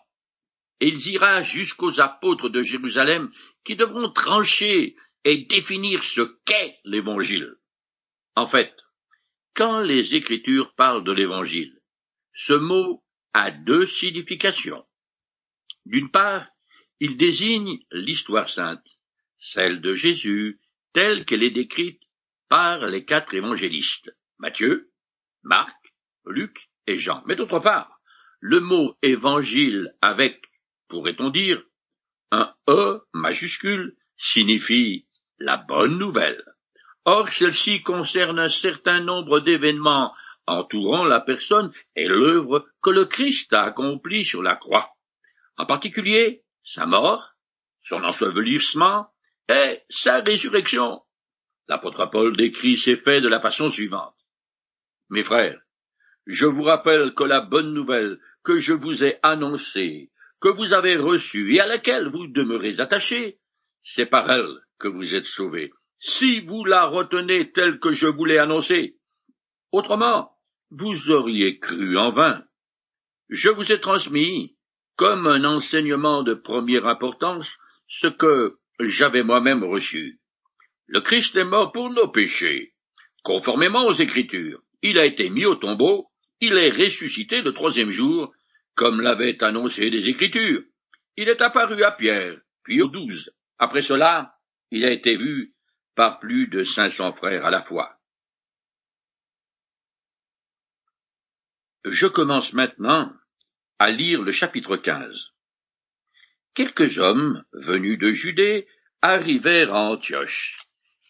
Et 0.81 0.89
il 0.89 1.07
ira 1.09 1.43
jusqu'aux 1.43 2.01
apôtres 2.01 2.51
de 2.51 2.63
Jérusalem 2.63 3.33
qui 3.65 3.77
devront 3.77 4.11
trancher 4.11 4.97
et 5.25 5.47
définir 5.47 6.05
ce 6.05 6.21
qu'est 6.45 6.79
l'Évangile. 6.85 7.57
En 8.35 8.47
fait, 8.47 8.77
quand 9.55 9.81
les 9.81 10.15
Écritures 10.15 10.75
parlent 10.75 11.05
de 11.05 11.13
l'Évangile, 11.13 11.81
ce 12.35 12.53
mot 12.53 13.03
a 13.33 13.51
deux 13.51 13.87
significations. 13.87 14.85
D'une 15.87 16.11
part, 16.11 16.47
il 17.01 17.17
désigne 17.17 17.79
l'histoire 17.91 18.51
sainte, 18.51 18.87
celle 19.39 19.81
de 19.81 19.95
Jésus, 19.95 20.61
telle 20.97 21.27
qu'elle 21.27 21.43
est 21.43 21.51
décrite 21.51 22.01
par 22.49 22.87
les 22.87 23.05
quatre 23.05 23.35
évangélistes, 23.35 24.17
Matthieu, 24.39 24.91
Marc, 25.43 25.77
Luc 26.25 26.71
et 26.87 26.97
Jean. 26.97 27.23
Mais 27.27 27.37
d'autre 27.37 27.59
part, 27.59 28.01
le 28.41 28.61
mot 28.61 28.97
évangile 29.03 29.93
avec, 30.01 30.43
pourrait-on 30.89 31.29
dire, 31.29 31.63
un 32.33 32.55
E 32.67 33.03
majuscule 33.13 33.95
signifie 34.17 35.07
la 35.39 35.59
bonne 35.59 35.99
nouvelle. 35.99 36.43
Or, 37.05 37.29
celle-ci 37.29 37.83
concerne 37.83 38.39
un 38.39 38.49
certain 38.49 39.01
nombre 39.01 39.41
d'événements 39.41 40.15
entourant 40.47 41.05
la 41.05 41.21
personne 41.21 41.75
et 41.95 42.09
l'œuvre 42.09 42.67
que 42.81 42.89
le 42.89 43.05
Christ 43.05 43.53
a 43.53 43.65
accomplie 43.65 44.25
sur 44.25 44.43
la 44.43 44.57
croix. 44.57 44.89
En 45.59 45.67
particulier, 45.67 46.43
sa 46.65 46.87
mort, 46.87 47.35
son 47.83 48.03
ensevelissement 48.03 49.11
et 49.49 49.83
sa 49.89 50.21
résurrection. 50.21 51.03
L'apôtre 51.69 52.07
Paul 52.11 52.37
décrit 52.37 52.79
ces 52.79 52.97
faits 52.97 53.23
de 53.23 53.29
la 53.29 53.41
façon 53.41 53.69
suivante. 53.69 54.15
Mes 55.11 55.25
frères, 55.25 55.61
je 56.27 56.47
vous 56.47 56.63
rappelle 56.63 57.15
que 57.15 57.25
la 57.25 57.41
bonne 57.41 57.73
nouvelle 57.73 58.19
que 58.43 58.59
je 58.59 58.73
vous 58.73 59.05
ai 59.05 59.19
annoncée, 59.23 60.11
que 60.41 60.49
vous 60.49 60.73
avez 60.73 60.97
reçue 60.97 61.55
et 61.55 61.61
à 61.61 61.67
laquelle 61.67 62.09
vous 62.09 62.27
demeurez 62.27 62.81
attachés, 62.81 63.39
c'est 63.83 64.07
par 64.07 64.31
elle 64.31 64.61
que 64.79 64.89
vous 64.89 65.15
êtes 65.15 65.27
sauvés, 65.27 65.73
si 65.99 66.41
vous 66.41 66.65
la 66.65 66.87
retenez 66.87 67.53
telle 67.53 67.79
que 67.79 67.93
je 67.93 68.07
vous 68.07 68.25
l'ai 68.25 68.39
annoncée. 68.39 68.99
Autrement, 69.73 70.37
vous 70.71 71.11
auriez 71.11 71.59
cru 71.59 71.97
en 71.97 72.13
vain. 72.13 72.45
Je 73.29 73.49
vous 73.49 73.73
ai 73.73 73.81
transmis, 73.81 74.57
comme 74.97 75.27
un 75.27 75.45
enseignement 75.45 76.23
de 76.23 76.35
première 76.35 76.87
importance, 76.87 77.57
ce 77.89 78.07
que 78.07 78.59
j'avais 78.81 79.23
moi-même 79.23 79.65
reçu. 79.65 80.21
Le 80.87 81.01
Christ 81.01 81.37
est 81.37 81.45
mort 81.45 81.73
pour 81.73 81.91
nos 81.91 82.09
péchés, 82.09 82.75
conformément 83.23 83.87
aux 83.87 83.95
Écritures. 83.95 84.63
Il 84.83 84.99
a 84.99 85.05
été 85.05 85.31
mis 85.31 85.47
au 85.47 85.57
tombeau, 85.57 86.11
il 86.41 86.55
est 86.55 86.71
ressuscité 86.71 87.43
le 87.43 87.53
troisième 87.53 87.91
jour, 87.91 88.33
comme 88.75 89.01
l'avaient 89.01 89.43
annoncé 89.43 89.91
les 89.91 90.09
Écritures. 90.09 90.63
Il 91.17 91.29
est 91.29 91.41
apparu 91.41 91.83
à 91.83 91.93
Pierre, 91.93 92.39
puis 92.63 92.83
aux 92.83 92.89
douze. 92.89 93.31
Après 93.59 93.81
cela, 93.81 94.35
il 94.71 94.85
a 94.85 94.91
été 94.91 95.17
vu 95.17 95.55
par 95.95 96.21
plus 96.21 96.47
de 96.49 96.63
cinq 96.65 96.91
cents 96.91 97.15
frères 97.15 97.45
à 97.47 97.51
la 97.51 97.63
fois. 97.63 97.99
Je 101.85 102.07
commence 102.07 102.53
maintenant 102.53 103.13
à 103.79 103.91
lire 103.91 104.21
le 104.23 104.33
chapitre 104.33 104.77
15. 104.77 105.33
Quelques 106.57 106.99
hommes, 106.99 107.45
venus 107.53 107.99
de 107.99 108.13
Judée, 108.13 108.67
arrivèrent 109.03 109.75
à 109.75 109.91
Antioche. 109.91 110.57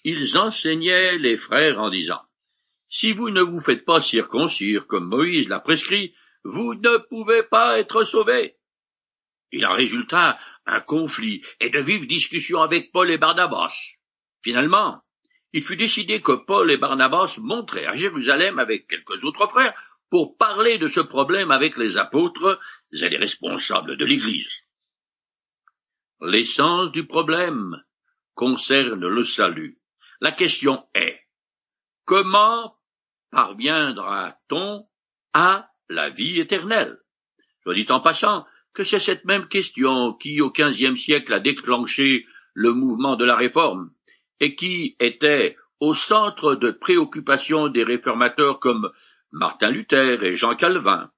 Ils 0.02 0.36
enseignaient 0.36 1.18
les 1.18 1.36
frères 1.36 1.78
en 1.78 1.88
disant, 1.88 2.20
Si 2.88 3.12
vous 3.12 3.30
ne 3.30 3.42
vous 3.42 3.60
faites 3.60 3.84
pas 3.84 4.02
circoncire 4.02 4.88
comme 4.88 5.06
Moïse 5.06 5.46
l'a 5.48 5.60
prescrit, 5.60 6.12
vous 6.42 6.74
ne 6.74 6.98
pouvez 7.08 7.44
pas 7.44 7.78
être 7.78 8.02
sauvés. 8.02 8.56
Il 9.52 9.64
en 9.66 9.74
résulta 9.74 10.36
un 10.66 10.80
conflit 10.80 11.44
et 11.60 11.70
de 11.70 11.78
vives 11.78 12.08
discussions 12.08 12.62
avec 12.62 12.90
Paul 12.90 13.08
et 13.08 13.18
Barnabas. 13.18 13.72
Finalement, 14.42 15.00
il 15.52 15.62
fut 15.62 15.76
décidé 15.76 16.20
que 16.20 16.32
Paul 16.32 16.72
et 16.72 16.76
Barnabas 16.76 17.36
monteraient 17.38 17.86
à 17.86 17.94
Jérusalem 17.94 18.58
avec 18.58 18.88
quelques 18.88 19.22
autres 19.22 19.46
frères 19.46 19.74
pour 20.10 20.36
parler 20.36 20.78
de 20.78 20.88
ce 20.88 20.98
problème 20.98 21.52
avec 21.52 21.76
les 21.76 21.98
apôtres 21.98 22.58
et 22.90 23.08
les 23.08 23.16
responsables 23.16 23.96
de 23.96 24.04
l'Église. 24.04 24.65
L'essence 26.22 26.92
du 26.92 27.06
problème 27.06 27.76
concerne 28.34 29.06
le 29.06 29.24
salut. 29.24 29.78
La 30.20 30.32
question 30.32 30.86
est 30.94 31.20
comment 32.06 32.74
parviendra-t-on 33.30 34.86
à 35.34 35.70
la 35.90 36.08
vie 36.08 36.40
éternelle? 36.40 36.98
Je 37.66 37.72
dis 37.72 37.86
en 37.90 38.00
passant 38.00 38.46
que 38.72 38.82
c'est 38.82 38.98
cette 38.98 39.26
même 39.26 39.48
question 39.48 40.14
qui, 40.14 40.40
au 40.40 40.50
XVe 40.50 40.96
siècle, 40.96 41.34
a 41.34 41.40
déclenché 41.40 42.26
le 42.54 42.72
mouvement 42.72 43.16
de 43.16 43.24
la 43.24 43.36
réforme 43.36 43.90
et 44.40 44.54
qui 44.54 44.96
était 45.00 45.56
au 45.80 45.92
centre 45.92 46.54
de 46.54 46.70
préoccupation 46.70 47.68
des 47.68 47.84
réformateurs 47.84 48.58
comme 48.58 48.90
Martin 49.32 49.70
Luther 49.70 50.22
et 50.22 50.34
Jean 50.34 50.54
Calvin. 50.56 51.10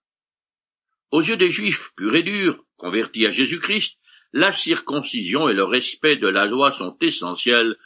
Aux 1.13 1.23
yeux 1.23 1.37
des 1.37 1.53
Juifs 1.53 1.93
purs 1.97 2.17
et 2.17 2.25
durs, 2.25 2.65
convertis 2.77 3.27
à 3.27 3.31
Jésus-Christ, 3.31 3.97
la 4.33 4.53
circoncision 4.53 5.49
et 5.49 5.55
le 5.55 5.65
respect 5.65 6.17
de 6.17 6.29
la 6.29 6.47
loi 6.47 6.73
sont 6.73 6.97
essentiels 7.01 7.77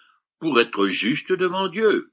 pour 0.41 0.61
être 0.61 0.87
justes 0.87 1.33
devant 1.33 1.69
Dieu. 1.69 2.13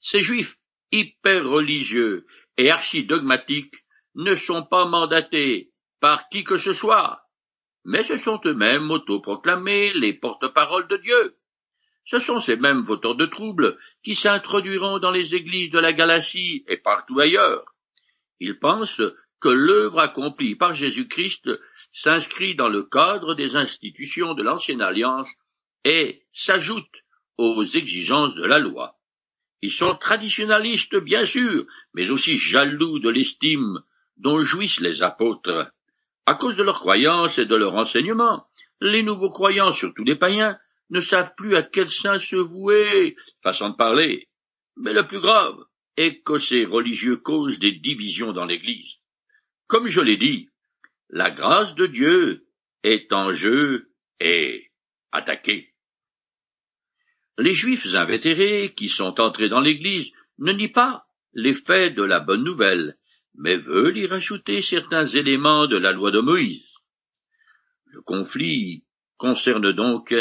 Ces 0.00 0.20
Juifs 0.20 0.58
hyper 0.92 1.46
religieux 1.46 2.26
et 2.56 2.70
archi-dogmatiques 2.70 3.84
ne 4.14 4.34
sont 4.34 4.64
pas 4.64 4.86
mandatés 4.86 5.70
par 6.00 6.28
qui 6.28 6.44
que 6.44 6.56
ce 6.56 6.72
soit, 6.72 7.22
mais 7.84 8.02
ce 8.02 8.16
sont 8.16 8.40
eux-mêmes 8.44 8.90
autoproclamés 8.90 9.92
les 9.94 10.14
porte-paroles 10.14 10.88
de 10.88 10.96
Dieu. 10.96 11.36
Ce 12.06 12.18
sont 12.18 12.40
ces 12.40 12.56
mêmes 12.56 12.82
voteurs 12.82 13.16
de 13.16 13.26
troubles 13.26 13.78
qui 14.02 14.14
s'introduiront 14.14 14.98
dans 14.98 15.10
les 15.10 15.34
églises 15.34 15.70
de 15.70 15.78
la 15.78 15.92
Galatie 15.92 16.64
et 16.66 16.78
partout 16.78 17.20
ailleurs. 17.20 17.64
Ils 18.40 18.58
pensent 18.58 19.02
que 19.40 19.48
l'œuvre 19.48 20.00
accomplie 20.00 20.56
par 20.56 20.74
Jésus-Christ 20.74 21.50
s'inscrit 21.92 22.54
dans 22.54 22.68
le 22.68 22.82
cadre 22.82 23.34
des 23.34 23.56
institutions 23.56 24.34
de 24.34 24.42
l'ancienne 24.42 24.82
alliance 24.82 25.28
et 25.84 26.22
s'ajoute 26.32 27.04
aux 27.36 27.64
exigences 27.64 28.34
de 28.34 28.44
la 28.44 28.58
loi. 28.58 28.98
Ils 29.62 29.72
sont 29.72 29.94
traditionalistes, 29.94 30.96
bien 30.96 31.24
sûr, 31.24 31.66
mais 31.94 32.10
aussi 32.10 32.36
jaloux 32.36 32.98
de 32.98 33.08
l'estime 33.08 33.80
dont 34.16 34.42
jouissent 34.42 34.80
les 34.80 35.02
apôtres. 35.02 35.72
À 36.26 36.34
cause 36.34 36.56
de 36.56 36.62
leurs 36.62 36.80
croyances 36.80 37.38
et 37.38 37.46
de 37.46 37.56
leur 37.56 37.74
enseignement, 37.74 38.46
les 38.80 39.02
nouveaux 39.02 39.30
croyants, 39.30 39.72
surtout 39.72 40.04
les 40.04 40.16
païens, 40.16 40.58
ne 40.90 41.00
savent 41.00 41.34
plus 41.36 41.56
à 41.56 41.62
quel 41.62 41.88
saint 41.90 42.18
se 42.18 42.36
vouer, 42.36 43.16
façon 43.42 43.70
de 43.70 43.76
parler. 43.76 44.28
Mais 44.76 44.92
le 44.92 45.06
plus 45.06 45.20
grave 45.20 45.56
est 45.96 46.22
que 46.22 46.38
ces 46.38 46.64
religieux 46.64 47.16
causent 47.16 47.58
des 47.58 47.72
divisions 47.72 48.32
dans 48.32 48.44
l'Église. 48.44 48.97
Comme 49.68 49.88
je 49.88 50.00
l'ai 50.00 50.16
dit, 50.16 50.48
la 51.10 51.30
grâce 51.30 51.74
de 51.74 51.86
Dieu 51.86 52.46
est 52.82 53.12
en 53.12 53.34
jeu 53.34 53.90
et 54.18 54.70
attaquée. 55.12 55.74
Les 57.36 57.52
Juifs 57.52 57.94
invétérés 57.94 58.74
qui 58.74 58.88
sont 58.88 59.20
entrés 59.20 59.50
dans 59.50 59.60
l'Église 59.60 60.10
ne 60.38 60.52
nient 60.52 60.72
pas 60.72 61.06
les 61.34 61.52
faits 61.52 61.94
de 61.94 62.02
la 62.02 62.18
bonne 62.18 62.44
nouvelle, 62.44 62.96
mais 63.34 63.56
veulent 63.56 63.98
y 63.98 64.06
rajouter 64.06 64.62
certains 64.62 65.04
éléments 65.04 65.66
de 65.66 65.76
la 65.76 65.92
loi 65.92 66.10
de 66.10 66.20
Moïse. 66.20 66.74
Le 67.84 68.00
conflit 68.00 68.86
concerne 69.18 69.72
donc 69.72 70.14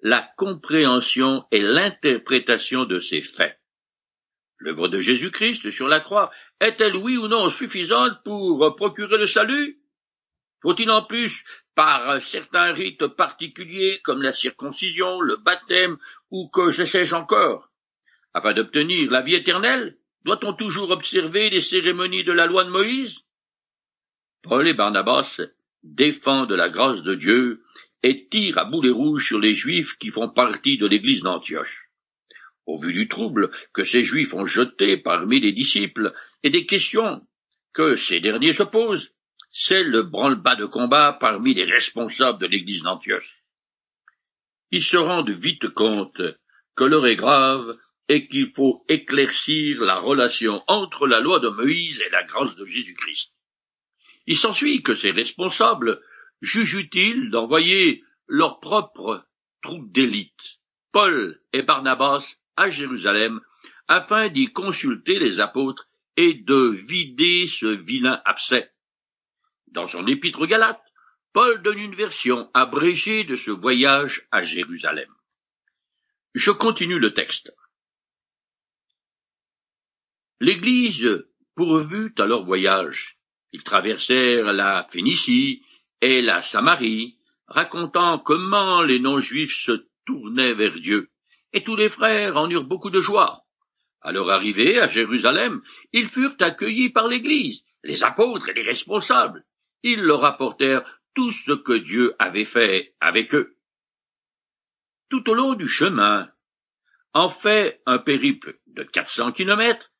la 0.00 0.28
compréhension 0.36 1.46
et 1.52 1.60
l'interprétation 1.60 2.84
de 2.84 2.98
ces 2.98 3.22
faits. 3.22 3.57
L'œuvre 4.60 4.88
de 4.88 4.98
Jésus-Christ 4.98 5.70
sur 5.70 5.86
la 5.86 6.00
croix 6.00 6.30
est-elle 6.60 6.96
oui 6.96 7.16
ou 7.16 7.28
non 7.28 7.48
suffisante 7.48 8.22
pour 8.24 8.74
procurer 8.76 9.16
le 9.16 9.26
salut? 9.26 9.78
Faut-il 10.62 10.90
en 10.90 11.02
plus, 11.02 11.44
par 11.76 12.20
certains 12.22 12.72
rites 12.72 13.06
particuliers 13.06 14.00
comme 14.02 14.22
la 14.22 14.32
circoncision, 14.32 15.20
le 15.20 15.36
baptême 15.36 15.96
ou 16.32 16.48
que 16.48 16.70
je 16.70 16.84
sais-je 16.84 17.14
encore? 17.14 17.70
Afin 18.34 18.52
d'obtenir 18.52 19.10
la 19.12 19.22
vie 19.22 19.36
éternelle, 19.36 19.96
doit-on 20.24 20.52
toujours 20.52 20.90
observer 20.90 21.50
les 21.50 21.60
cérémonies 21.60 22.24
de 22.24 22.32
la 22.32 22.46
loi 22.46 22.64
de 22.64 22.70
Moïse? 22.70 23.20
Paul 24.42 24.66
et 24.66 24.74
Barnabas 24.74 25.40
défendent 25.84 26.52
la 26.52 26.68
grâce 26.68 27.02
de 27.02 27.14
Dieu 27.14 27.62
et 28.02 28.28
tire 28.28 28.58
à 28.58 28.64
boulet 28.64 28.90
rouge 28.90 29.26
sur 29.26 29.38
les 29.38 29.54
Juifs 29.54 29.96
qui 29.98 30.10
font 30.10 30.28
partie 30.28 30.78
de 30.78 30.86
l'Église 30.86 31.22
d'Antioche. 31.22 31.87
Au 32.68 32.78
vu 32.78 32.92
du 32.92 33.08
trouble 33.08 33.50
que 33.72 33.82
ces 33.82 34.04
Juifs 34.04 34.34
ont 34.34 34.44
jeté 34.44 34.98
parmi 34.98 35.40
les 35.40 35.52
disciples 35.52 36.12
et 36.42 36.50
des 36.50 36.66
questions 36.66 37.26
que 37.72 37.96
ces 37.96 38.20
derniers 38.20 38.52
se 38.52 38.62
posent, 38.62 39.14
c'est 39.50 39.82
le 39.82 40.02
branle-bas 40.02 40.54
de 40.54 40.66
combat 40.66 41.16
parmi 41.18 41.54
les 41.54 41.64
responsables 41.64 42.38
de 42.38 42.46
l'Église 42.46 42.82
d'Antioche. 42.82 43.42
Ils 44.70 44.82
se 44.82 44.98
rendent 44.98 45.30
vite 45.30 45.70
compte 45.70 46.20
que 46.76 46.84
l'heure 46.84 47.06
est 47.06 47.16
grave 47.16 47.74
et 48.06 48.28
qu'il 48.28 48.52
faut 48.54 48.84
éclaircir 48.90 49.80
la 49.80 49.98
relation 49.98 50.62
entre 50.66 51.06
la 51.06 51.20
loi 51.20 51.40
de 51.40 51.48
Moïse 51.48 52.02
et 52.02 52.10
la 52.10 52.24
grâce 52.24 52.54
de 52.54 52.66
Jésus-Christ. 52.66 53.32
Il 54.26 54.36
s'ensuit 54.36 54.82
que 54.82 54.94
ces 54.94 55.10
responsables 55.10 56.02
jugent 56.42 56.74
utile 56.74 57.30
d'envoyer 57.30 58.04
leurs 58.26 58.60
propres 58.60 59.24
troupes 59.62 59.90
d'élite, 59.90 60.58
Paul 60.92 61.40
et 61.54 61.62
Barnabas, 61.62 62.26
à 62.58 62.70
Jérusalem, 62.70 63.40
afin 63.86 64.28
d'y 64.28 64.52
consulter 64.52 65.18
les 65.18 65.40
apôtres 65.40 65.88
et 66.16 66.34
de 66.34 66.84
vider 66.88 67.46
ce 67.46 67.66
vilain 67.66 68.20
abcès. 68.24 68.70
Dans 69.68 69.86
son 69.86 70.06
épître 70.06 70.44
Galate, 70.46 70.82
Paul 71.32 71.62
donne 71.62 71.78
une 71.78 71.94
version 71.94 72.50
abrégée 72.54 73.22
de 73.22 73.36
ce 73.36 73.52
voyage 73.52 74.26
à 74.32 74.42
Jérusalem. 74.42 75.08
Je 76.34 76.50
continue 76.50 76.98
le 76.98 77.14
texte. 77.14 77.52
L'Église 80.40 81.24
pourvut 81.54 82.12
à 82.18 82.26
leur 82.26 82.44
voyage. 82.44 83.18
Ils 83.52 83.62
traversèrent 83.62 84.52
la 84.52 84.88
Phénicie 84.90 85.62
et 86.00 86.22
la 86.22 86.42
Samarie, 86.42 87.18
racontant 87.46 88.18
comment 88.18 88.82
les 88.82 88.98
non-juifs 88.98 89.56
se 89.56 89.86
tournaient 90.06 90.54
vers 90.54 90.78
Dieu, 90.78 91.10
et 91.52 91.64
tous 91.64 91.76
les 91.76 91.90
frères 91.90 92.36
en 92.36 92.48
eurent 92.48 92.64
beaucoup 92.64 92.90
de 92.90 93.00
joie. 93.00 93.44
À 94.00 94.12
leur 94.12 94.30
arrivée 94.30 94.78
à 94.78 94.88
Jérusalem, 94.88 95.62
ils 95.92 96.08
furent 96.08 96.36
accueillis 96.40 96.90
par 96.90 97.08
l'Église, 97.08 97.64
les 97.82 98.04
apôtres 98.04 98.48
et 98.48 98.54
les 98.54 98.62
responsables. 98.62 99.44
Ils 99.82 100.02
leur 100.02 100.24
apportèrent 100.24 100.84
tout 101.14 101.30
ce 101.30 101.52
que 101.52 101.72
Dieu 101.72 102.14
avait 102.18 102.44
fait 102.44 102.94
avec 103.00 103.34
eux. 103.34 103.56
Tout 105.08 105.28
au 105.30 105.34
long 105.34 105.54
du 105.54 105.68
chemin, 105.68 106.30
en 107.14 107.30
fait 107.30 107.80
un 107.86 107.98
périple 107.98 108.60
de 108.66 108.82
quatre 108.82 109.10
cents 109.10 109.32
kilomètres, 109.32 109.90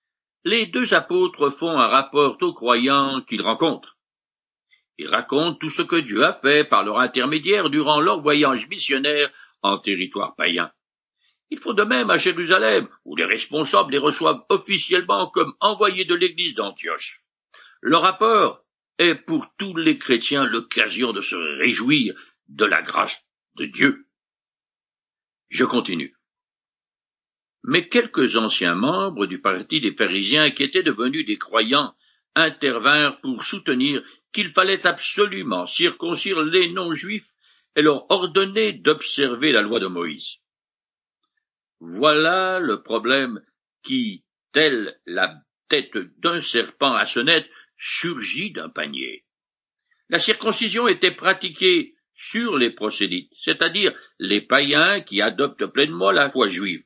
les 0.45 0.67
deux 0.67 0.95
apôtres 0.95 1.51
font 1.51 1.79
un 1.79 1.89
rapport 1.89 2.37
aux 2.41 2.55
croyants 2.55 3.23
qu'ils 3.23 3.43
rencontrent. 3.43 3.97
Ils 4.99 5.09
racontent 5.09 5.59
tout 5.59 5.71
ce 5.71 5.83
que 5.83 5.97
Dieu 5.97 6.25
a 6.25 6.35
fait 6.35 6.65
par 6.65 6.85
leur 6.85 6.99
intermédiaire 6.99 7.71
durant 7.71 8.01
leur 8.01 8.21
voyage 8.21 8.69
missionnaire 8.69 9.31
en 9.63 9.79
territoire 9.79 10.35
païen. 10.37 10.71
Il 11.51 11.59
faut 11.61 11.75
de 11.75 11.83
même 11.83 12.11
à 12.11 12.17
Jérusalem, 12.17 12.89
où 13.05 13.17
les 13.17 13.25
responsables 13.25 13.93
les 13.93 13.99
reçoivent 13.99 14.45
officiellement 14.49 15.31
comme 15.31 15.55
envoyés 15.61 16.05
de 16.05 16.15
l'église 16.15 16.55
d'Antioche. 16.55 17.23
Le 17.81 17.97
rapport 17.97 18.65
est 18.99 19.15
pour 19.15 19.47
tous 19.57 19.77
les 19.77 19.99
chrétiens 19.99 20.47
l'occasion 20.47 21.13
de 21.13 21.21
se 21.21 21.37
réjouir 21.37 22.15
de 22.49 22.65
la 22.65 22.83
grâce 22.83 23.23
de 23.57 23.65
Dieu. 23.65 24.07
Je 25.49 25.65
continue. 25.65 26.15
Mais 27.65 27.89
quelques 27.89 28.37
anciens 28.37 28.75
membres 28.75 29.27
du 29.27 29.41
parti 29.41 29.81
des 29.81 29.95
pharisiens 29.95 30.51
qui 30.51 30.63
étaient 30.63 30.83
devenus 30.83 31.27
des 31.27 31.39
croyants 31.39 31.95
intervinrent 32.35 33.21
pour 33.21 33.43
soutenir 33.43 34.03
qu'il 34.33 34.53
fallait 34.53 34.87
absolument 34.87 35.67
circoncire 35.67 36.43
les 36.43 36.71
non-juifs 36.71 37.29
et 37.77 37.83
leur 37.83 38.11
ordonner 38.11 38.73
d'observer 38.73 39.53
la 39.53 39.63
loi 39.63 39.81
de 39.81 39.87
Moïse. 39.87 40.37
Voilà 41.81 42.59
le 42.59 42.83
problème 42.83 43.41
qui, 43.83 44.25
tel 44.53 44.99
la 45.07 45.35
tête 45.69 45.97
d'un 46.19 46.41
serpent 46.41 46.95
à 46.95 47.07
sonnette, 47.07 47.49
surgit 47.77 48.53
d'un 48.53 48.69
panier. 48.69 49.25
La 50.09 50.19
circoncision 50.19 50.89
était 50.89 51.15
pratiquée 51.15 51.95
sur 52.15 52.57
les 52.57 52.71
prosélytes, 52.71 53.33
c'est-à-dire 53.41 53.93
les 54.19 54.41
païens 54.41 55.01
qui 55.03 55.23
adoptent 55.23 55.67
pleinement 55.67 56.11
la 56.11 56.31
foi 56.31 56.49
juive. 56.49 56.85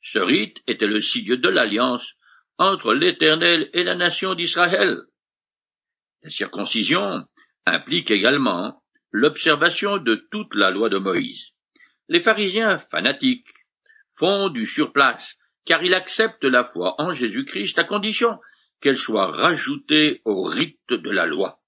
Ce 0.00 0.18
rite 0.18 0.58
était 0.66 0.86
le 0.86 1.00
signe 1.00 1.36
de 1.36 1.48
l'alliance 1.48 2.14
entre 2.56 2.94
l'Éternel 2.94 3.68
et 3.74 3.84
la 3.84 3.96
nation 3.96 4.34
d'Israël. 4.34 4.98
La 6.22 6.30
circoncision 6.30 7.26
implique 7.66 8.10
également 8.10 8.82
l'observation 9.10 9.98
de 9.98 10.26
toute 10.30 10.54
la 10.54 10.70
loi 10.70 10.88
de 10.88 10.98
Moïse. 10.98 11.48
Les 12.08 12.22
pharisiens 12.22 12.78
fanatiques 12.90 13.48
font 14.20 14.50
du 14.50 14.66
surplace, 14.66 15.36
car 15.64 15.82
ils 15.82 15.94
acceptent 15.94 16.44
la 16.44 16.64
foi 16.64 16.94
en 16.98 17.12
Jésus-Christ 17.12 17.78
à 17.78 17.84
condition 17.84 18.38
qu'elle 18.80 18.98
soit 18.98 19.26
rajoutée 19.26 20.20
au 20.24 20.42
rite 20.42 20.78
de 20.90 21.10
la 21.10 21.26
loi. 21.26 21.60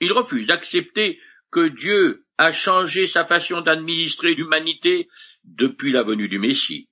Ils 0.00 0.12
refusent 0.12 0.46
d'accepter 0.46 1.20
que 1.50 1.68
Dieu 1.68 2.24
a 2.38 2.52
changé 2.52 3.06
sa 3.06 3.24
façon 3.24 3.60
d'administrer 3.60 4.34
l'humanité 4.34 5.08
depuis 5.44 5.90
la 5.90 6.04
venue 6.04 6.28
du 6.28 6.38
Messie. 6.38 6.88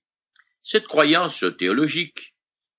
Cette 0.65 0.87
croyance 0.87 1.45
théologique, 1.59 2.35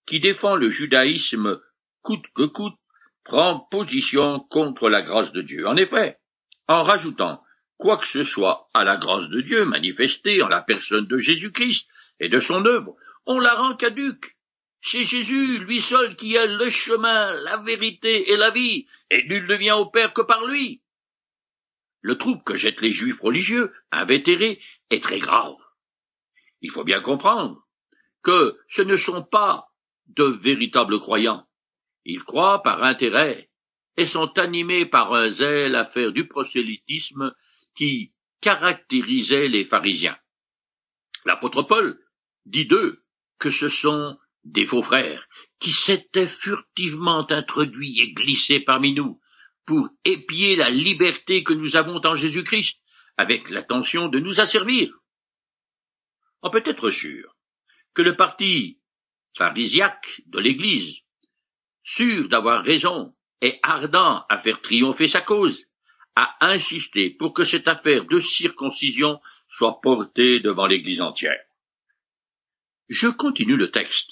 qui 0.06 0.20
défend 0.20 0.56
le 0.56 0.70
judaïsme 0.70 1.60
coûte 2.02 2.26
que 2.36 2.44
coûte, 2.44 2.78
prend 3.24 3.60
position 3.72 4.40
contre 4.50 4.90
la 4.90 5.02
grâce 5.02 5.32
de 5.32 5.42
Dieu. 5.42 5.68
En 5.68 5.78
effet, 5.78 6.18
en 6.68 6.82
rajoutant 6.82 7.42
quoi 7.78 7.98
que 7.98 8.08
ce 8.08 8.24
soit 8.24 8.70
à 8.74 8.84
la 8.84 8.98
grâce 8.98 9.30
de 9.30 9.42
Dieu 9.42 9.66
manifestée 9.66 10.42
en 10.42 10.48
la 10.48 10.62
personne 10.62 11.08
de 11.08 11.18
Jésus-Christ 11.18 11.88
et 12.20 12.30
de 12.30 12.40
son 12.40 12.66
œuvre, 12.66 12.96
on 13.26 13.40
la 13.40 13.54
rend 13.56 13.76
caduque. 13.76 14.36
C'est 14.82 15.04
Jésus, 15.04 15.60
lui 15.60 15.82
seul, 15.82 16.16
qui 16.16 16.36
est 16.36 16.48
le 16.48 16.70
chemin, 16.70 17.34
la 17.42 17.58
vérité 17.64 18.32
et 18.32 18.38
la 18.38 18.52
vie, 18.52 18.88
et 19.10 19.24
nul 19.28 19.48
ne 19.48 19.56
vient 19.56 19.78
au 19.78 19.88
Père 19.88 20.14
que 20.14 20.22
par 20.22 20.46
lui. 20.46 20.82
Le 22.02 22.18
trouble 22.18 22.44
que 22.44 22.56
jettent 22.56 22.82
les 22.82 22.92
juifs 22.92 23.20
religieux, 23.20 23.74
invétérés, 23.92 24.62
est 24.92 25.02
très 25.02 25.20
grave. 25.20 25.56
Il 26.62 26.72
faut 26.72 26.84
bien 26.84 27.02
comprendre 27.02 27.66
que 28.22 28.60
ce 28.68 28.84
ne 28.84 28.96
sont 28.96 29.24
pas 29.24 29.68
de 30.08 30.24
véritables 30.24 31.00
croyants. 31.00 31.48
Ils 32.06 32.24
croient 32.24 32.62
par 32.62 32.84
intérêt 32.84 33.50
et 33.98 34.06
sont 34.06 34.38
animés 34.38 34.86
par 34.86 35.14
un 35.14 35.34
zèle 35.34 35.76
à 35.76 35.86
faire 35.86 36.12
du 36.12 36.28
prosélytisme 36.28 37.34
qui 37.76 38.14
caractérisait 38.42 39.48
les 39.48 39.66
pharisiens. 39.66 40.18
L'apôtre 41.26 41.64
Paul 41.64 42.00
dit 42.46 42.66
d'eux 42.66 43.04
que 43.40 43.50
ce 43.50 43.68
sont 43.68 44.18
des 44.44 44.66
faux 44.66 44.84
frères 44.84 45.28
qui 45.60 45.72
s'étaient 45.72 46.28
furtivement 46.28 47.30
introduits 47.30 48.00
et 48.02 48.14
glissés 48.14 48.60
parmi 48.60 48.94
nous 48.94 49.20
pour 49.66 49.90
épier 50.04 50.56
la 50.56 50.70
liberté 50.70 51.44
que 51.44 51.54
nous 51.54 51.76
avons 51.76 52.00
en 52.06 52.16
Jésus-Christ 52.16 52.80
avec 53.18 53.50
l'intention 53.50 54.08
de 54.08 54.20
nous 54.20 54.40
asservir. 54.40 54.94
On 56.42 56.50
peut 56.50 56.64
être 56.66 56.90
sûr 56.90 57.36
que 57.94 58.02
le 58.02 58.16
parti 58.16 58.80
pharisiaque 59.36 60.22
de 60.28 60.40
l'Église, 60.40 60.98
sûr 61.84 62.30
d'avoir 62.30 62.64
raison 62.64 63.16
et 63.42 63.60
ardent 63.64 64.26
à 64.30 64.38
faire 64.38 64.62
triompher 64.62 65.08
sa 65.08 65.22
cause, 65.22 65.66
a 66.16 66.38
insisté 66.42 67.10
pour 67.10 67.34
que 67.34 67.44
cette 67.44 67.68
affaire 67.68 68.06
de 68.06 68.20
circoncision 68.20 69.20
soit 69.50 69.82
portée 69.82 70.40
devant 70.40 70.68
l'Église 70.68 71.02
entière. 71.02 71.44
Je 72.90 73.08
continue 73.08 73.58
le 73.58 73.72
texte. 73.72 74.12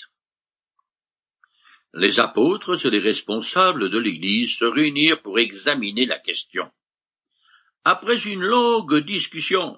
Les 1.93 2.19
apôtres 2.19 2.83
et 2.85 2.89
les 2.89 2.99
responsables 2.99 3.89
de 3.91 3.99
l'Église 3.99 4.57
se 4.57 4.65
réunirent 4.65 5.21
pour 5.21 5.37
examiner 5.37 6.07
la 6.07 6.17
question. 6.17 6.71
Après 7.83 8.17
une 8.17 8.41
longue 8.41 8.97
discussion, 9.05 9.77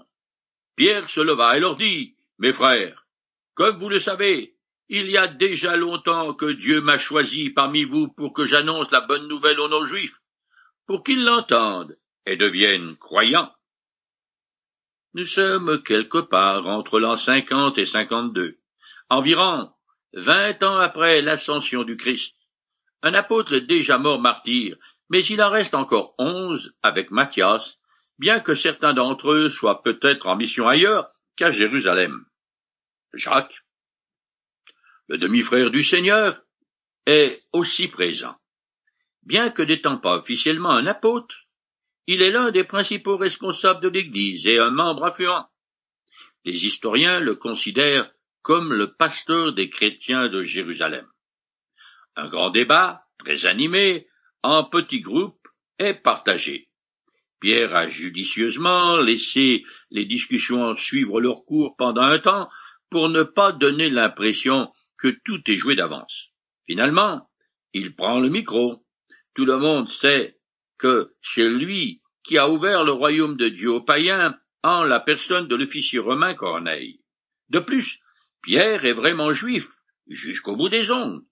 Pierre 0.78 1.10
se 1.10 1.20
leva 1.20 1.58
et 1.58 1.60
leur 1.60 1.76
dit, 1.76 2.16
Mes 2.38 2.54
frères, 2.54 3.06
comme 3.54 3.80
vous 3.80 3.90
le 3.90 4.00
savez, 4.00 4.56
il 4.88 5.10
y 5.10 5.18
a 5.18 5.28
déjà 5.28 5.76
longtemps 5.76 6.34
que 6.34 6.52
Dieu 6.52 6.80
m'a 6.80 6.98
choisi 6.98 7.50
parmi 7.50 7.84
vous 7.84 8.08
pour 8.08 8.32
que 8.32 8.46
j'annonce 8.46 8.92
la 8.92 9.02
bonne 9.02 9.28
nouvelle 9.28 9.60
aux 9.60 9.68
non-juifs, 9.68 10.22
pour 10.86 11.04
qu'ils 11.04 11.26
l'entendent 11.26 11.98
et 12.26 12.38
deviennent 12.38 12.96
croyants. 12.96 13.54
Nous 15.16 15.26
sommes 15.26 15.84
quelque 15.84 16.20
part 16.20 16.66
entre 16.68 17.00
l'an 17.00 17.18
cinquante 17.18 17.78
et 17.78 17.86
cinquante-deux, 17.86 18.60
environ 19.10 19.72
vingt 20.14 20.62
ans 20.64 20.78
après 20.78 21.22
l'ascension 21.22 21.84
du 21.84 21.98
Christ. 21.98 22.36
Un 23.02 23.14
apôtre 23.14 23.54
est 23.54 23.68
déjà 23.68 23.98
mort 23.98 24.20
martyr, 24.20 24.78
mais 25.10 25.24
il 25.26 25.42
en 25.42 25.50
reste 25.50 25.76
encore 25.76 26.16
onze 26.18 26.74
avec 26.82 27.12
Matthias, 27.12 27.78
bien 28.18 28.40
que 28.40 28.54
certains 28.54 28.94
d'entre 28.94 29.32
eux 29.32 29.50
soient 29.50 29.84
peut-être 29.84 30.28
en 30.28 30.36
mission 30.36 30.68
ailleurs 30.68 31.10
qu'à 31.36 31.52
Jérusalem. 31.52 32.26
Jacques, 33.14 33.64
le 35.08 35.18
demi-frère 35.18 35.70
du 35.70 35.84
Seigneur, 35.84 36.42
est 37.06 37.44
aussi 37.54 37.88
présent. 37.88 38.36
Bien 39.24 39.52
que 39.52 39.62
n'étant 39.62 39.98
pas 39.98 40.18
officiellement 40.18 40.72
un 40.72 40.88
apôtre, 40.88 41.36
il 42.08 42.22
est 42.22 42.32
l'un 42.32 42.52
des 42.52 42.64
principaux 42.64 43.18
responsables 43.18 43.82
de 43.82 43.90
l'Église 43.90 44.48
et 44.48 44.60
un 44.60 44.70
membre 44.70 45.06
influent. 45.06 45.48
Les 46.44 46.66
historiens 46.66 47.20
le 47.20 47.36
considèrent 47.36 48.12
comme 48.46 48.74
le 48.74 48.94
pasteur 48.94 49.54
des 49.54 49.72
chrétiens 49.72 50.30
de 50.30 50.44
Jérusalem. 50.44 51.08
Un 52.16 52.30
grand 52.30 52.52
débat, 52.52 53.02
très 53.18 53.48
animé, 53.48 54.08
en 54.44 54.64
petits 54.64 55.02
groupes, 55.02 55.48
est 55.80 55.96
partagé. 55.96 56.70
Pierre 57.40 57.76
a 57.76 57.88
judicieusement 57.88 58.98
laissé 58.98 59.64
les 59.90 60.06
discussions 60.06 60.78
suivre 60.78 61.20
leur 61.20 61.44
cours 61.46 61.76
pendant 61.76 62.04
un 62.04 62.20
temps 62.20 62.48
pour 62.92 63.10
ne 63.10 63.24
pas 63.24 63.52
donner 63.52 63.90
l'impression 63.90 64.72
que 65.00 65.08
tout 65.26 65.42
est 65.48 65.56
joué 65.56 65.76
d'avance. 65.76 66.28
Finalement, 66.68 67.28
il 67.74 67.96
prend 67.96 68.20
le 68.20 68.30
micro. 68.30 68.86
Tout 69.34 69.46
le 69.46 69.58
monde 69.58 69.90
sait 69.90 70.38
que 70.78 71.16
c'est 71.24 71.50
lui 71.50 72.04
qui 72.24 72.38
a 72.38 72.48
ouvert 72.48 72.84
le 72.84 72.92
royaume 72.92 73.38
de 73.38 73.50
Dieu 73.50 73.72
aux 73.72 73.82
païens 73.82 74.38
en 74.62 74.84
la 74.84 75.00
personne 75.00 75.48
de 75.48 75.56
l'officier 75.56 75.98
romain 75.98 76.36
Corneille. 76.36 77.00
De 77.50 77.58
plus, 77.60 78.02
Pierre 78.46 78.86
est 78.86 78.94
vraiment 78.94 79.34
juif, 79.34 79.68
jusqu'au 80.08 80.56
bout 80.56 80.70
des 80.70 80.92
ongles. 80.92 81.24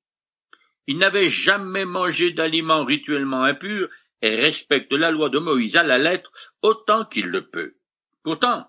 Il 0.87 0.97
n'avait 0.97 1.29
jamais 1.29 1.85
mangé 1.85 2.31
d'aliments 2.31 2.83
rituellement 2.83 3.43
impurs 3.43 3.87
et 4.23 4.35
respecte 4.35 4.91
la 4.91 5.11
loi 5.11 5.29
de 5.29 5.37
Moïse 5.37 5.75
à 5.75 5.83
la 5.83 5.99
lettre 5.99 6.31
autant 6.63 7.05
qu'il 7.05 7.27
le 7.27 7.47
peut. 7.47 7.75
Pourtant, 8.23 8.67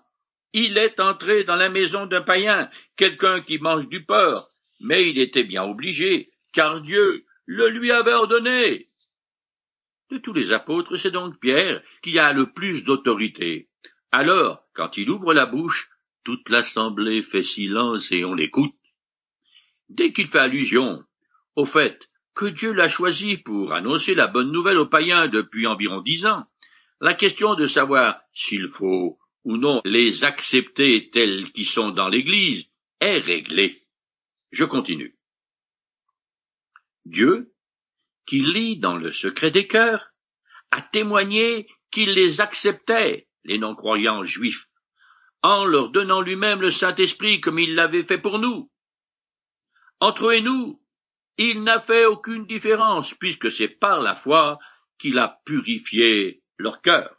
il 0.53 0.77
est 0.77 0.99
entré 0.99 1.43
dans 1.43 1.55
la 1.55 1.69
maison 1.69 2.05
d'un 2.05 2.21
païen, 2.21 2.69
quelqu'un 2.97 3.41
qui 3.41 3.57
mange 3.57 3.87
du 3.87 4.05
porc, 4.05 4.51
mais 4.79 5.09
il 5.09 5.17
était 5.17 5.43
bien 5.43 5.63
obligé, 5.63 6.29
car 6.53 6.81
Dieu 6.81 7.25
le 7.47 7.69
lui 7.69 7.91
avait 7.91 8.13
ordonné. 8.13 8.91
De 10.11 10.19
tous 10.19 10.33
les 10.33 10.51
apôtres, 10.51 10.97
c'est 10.97 11.09
donc 11.09 11.39
Pierre 11.39 11.81
qui 12.03 12.19
a 12.19 12.31
le 12.31 12.53
plus 12.53 12.83
d'autorité. 12.83 13.69
Alors, 14.11 14.67
quand 14.73 14.97
il 14.97 15.09
ouvre 15.09 15.33
la 15.33 15.47
bouche, 15.47 15.89
toute 16.25 16.49
l'assemblée 16.49 17.23
fait 17.23 17.43
silence 17.43 18.11
et 18.11 18.25
on 18.25 18.33
l'écoute. 18.33 18.75
Dès 19.87 20.11
qu'il 20.11 20.27
fait 20.27 20.39
allusion 20.39 21.03
au 21.55 21.65
fait 21.65 22.09
que 22.33 22.45
Dieu 22.45 22.73
l'a 22.73 22.89
choisi 22.89 23.37
pour 23.37 23.71
annoncer 23.71 24.15
la 24.15 24.27
bonne 24.27 24.51
nouvelle 24.51 24.79
aux 24.79 24.87
païens 24.87 25.27
depuis 25.27 25.67
environ 25.67 26.01
dix 26.01 26.25
ans, 26.25 26.45
la 26.99 27.13
question 27.13 27.55
de 27.55 27.67
savoir 27.67 28.19
s'il 28.33 28.67
faut 28.67 29.17
ou 29.43 29.57
non 29.57 29.81
les 29.85 30.23
accepter 30.23 31.09
tels 31.11 31.51
qu'ils 31.51 31.67
sont 31.67 31.91
dans 31.91 32.09
l'Église 32.09 32.67
est 32.99 33.19
réglée. 33.19 33.83
Je 34.51 34.65
continue. 34.65 35.15
Dieu, 37.05 37.53
qui 38.25 38.41
lit 38.41 38.77
dans 38.77 38.97
le 38.97 39.11
secret 39.11 39.51
des 39.51 39.67
cœurs, 39.67 40.11
a 40.71 40.81
témoigné 40.81 41.67
qu'il 41.91 42.13
les 42.13 42.41
acceptait, 42.41 43.27
les 43.43 43.59
non-croyants 43.59 44.23
juifs, 44.23 44.67
en 45.45 45.63
leur 45.63 45.89
donnant 45.89 46.21
lui-même 46.21 46.59
le 46.59 46.71
Saint-Esprit 46.71 47.39
comme 47.39 47.59
il 47.59 47.75
l'avait 47.75 48.03
fait 48.03 48.17
pour 48.17 48.39
nous. 48.39 48.71
Entre 49.99 50.29
eux 50.29 50.33
et 50.33 50.41
nous, 50.41 50.81
il 51.37 51.61
n'a 51.61 51.79
fait 51.81 52.07
aucune 52.07 52.47
différence, 52.47 53.13
puisque 53.13 53.51
c'est 53.51 53.67
par 53.67 54.01
la 54.01 54.15
foi 54.15 54.57
qu'il 54.97 55.19
a 55.19 55.39
purifié 55.45 56.41
leur 56.57 56.81
cœur. 56.81 57.15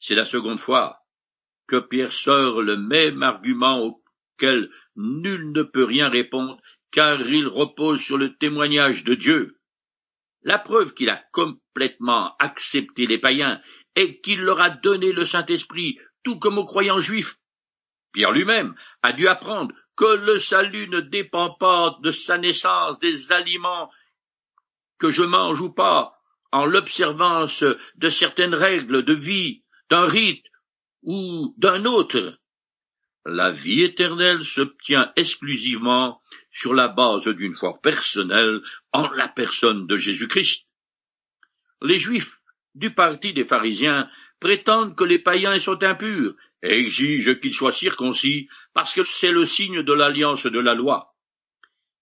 C'est 0.00 0.14
la 0.14 0.24
seconde 0.24 0.58
fois 0.58 1.00
que 1.66 1.80
Pierre 1.80 2.12
sort 2.12 2.62
le 2.62 2.78
même 2.78 3.22
argument 3.22 3.80
auquel 3.80 4.70
nul 4.96 5.52
ne 5.52 5.62
peut 5.62 5.84
rien 5.84 6.08
répondre, 6.08 6.62
car 6.92 7.20
il 7.20 7.46
repose 7.46 8.00
sur 8.00 8.16
le 8.16 8.38
témoignage 8.38 9.04
de 9.04 9.14
Dieu. 9.14 9.60
La 10.40 10.58
preuve 10.58 10.94
qu'il 10.94 11.10
a 11.10 11.22
complètement 11.32 12.34
accepté 12.38 13.04
les 13.04 13.18
païens 13.18 13.60
et 13.96 14.18
qu'il 14.22 14.40
leur 14.40 14.62
a 14.62 14.70
donné 14.70 15.12
le 15.12 15.26
Saint-Esprit, 15.26 15.98
tout 16.22 16.38
comme 16.38 16.58
aux 16.58 16.64
croyants 16.64 17.00
juifs. 17.00 17.36
Pierre 18.12 18.32
lui-même 18.32 18.74
a 19.02 19.12
dû 19.12 19.28
apprendre 19.28 19.74
que 19.96 20.16
le 20.16 20.38
salut 20.38 20.88
ne 20.88 21.00
dépend 21.00 21.54
pas 21.54 21.98
de 22.02 22.10
sa 22.10 22.38
naissance, 22.38 22.98
des 22.98 23.32
aliments 23.32 23.90
que 24.98 25.10
je 25.10 25.22
mange 25.22 25.60
ou 25.60 25.72
pas, 25.72 26.18
en 26.52 26.64
l'observance 26.64 27.64
de 27.96 28.08
certaines 28.08 28.54
règles 28.54 29.04
de 29.04 29.14
vie, 29.14 29.64
d'un 29.90 30.06
rite 30.06 30.46
ou 31.02 31.54
d'un 31.56 31.84
autre. 31.84 32.38
La 33.24 33.50
vie 33.52 33.82
éternelle 33.82 34.44
s'obtient 34.44 35.12
exclusivement 35.16 36.20
sur 36.50 36.74
la 36.74 36.88
base 36.88 37.28
d'une 37.28 37.54
foi 37.54 37.80
personnelle 37.80 38.60
en 38.92 39.08
la 39.10 39.28
personne 39.28 39.86
de 39.86 39.96
Jésus-Christ. 39.96 40.66
Les 41.80 41.98
Juifs 41.98 42.40
du 42.74 42.94
parti 42.94 43.32
des 43.32 43.44
pharisiens 43.44 44.08
prétendent 44.42 44.96
que 44.96 45.04
les 45.04 45.20
païens 45.20 45.60
sont 45.60 45.84
impurs 45.84 46.34
et 46.64 46.80
exigent 46.80 47.36
qu'ils 47.36 47.54
soient 47.54 47.70
circoncis 47.70 48.48
parce 48.74 48.92
que 48.92 49.04
c'est 49.04 49.30
le 49.30 49.46
signe 49.46 49.84
de 49.84 49.92
l'alliance 49.92 50.46
de 50.46 50.58
la 50.58 50.74
loi. 50.74 51.14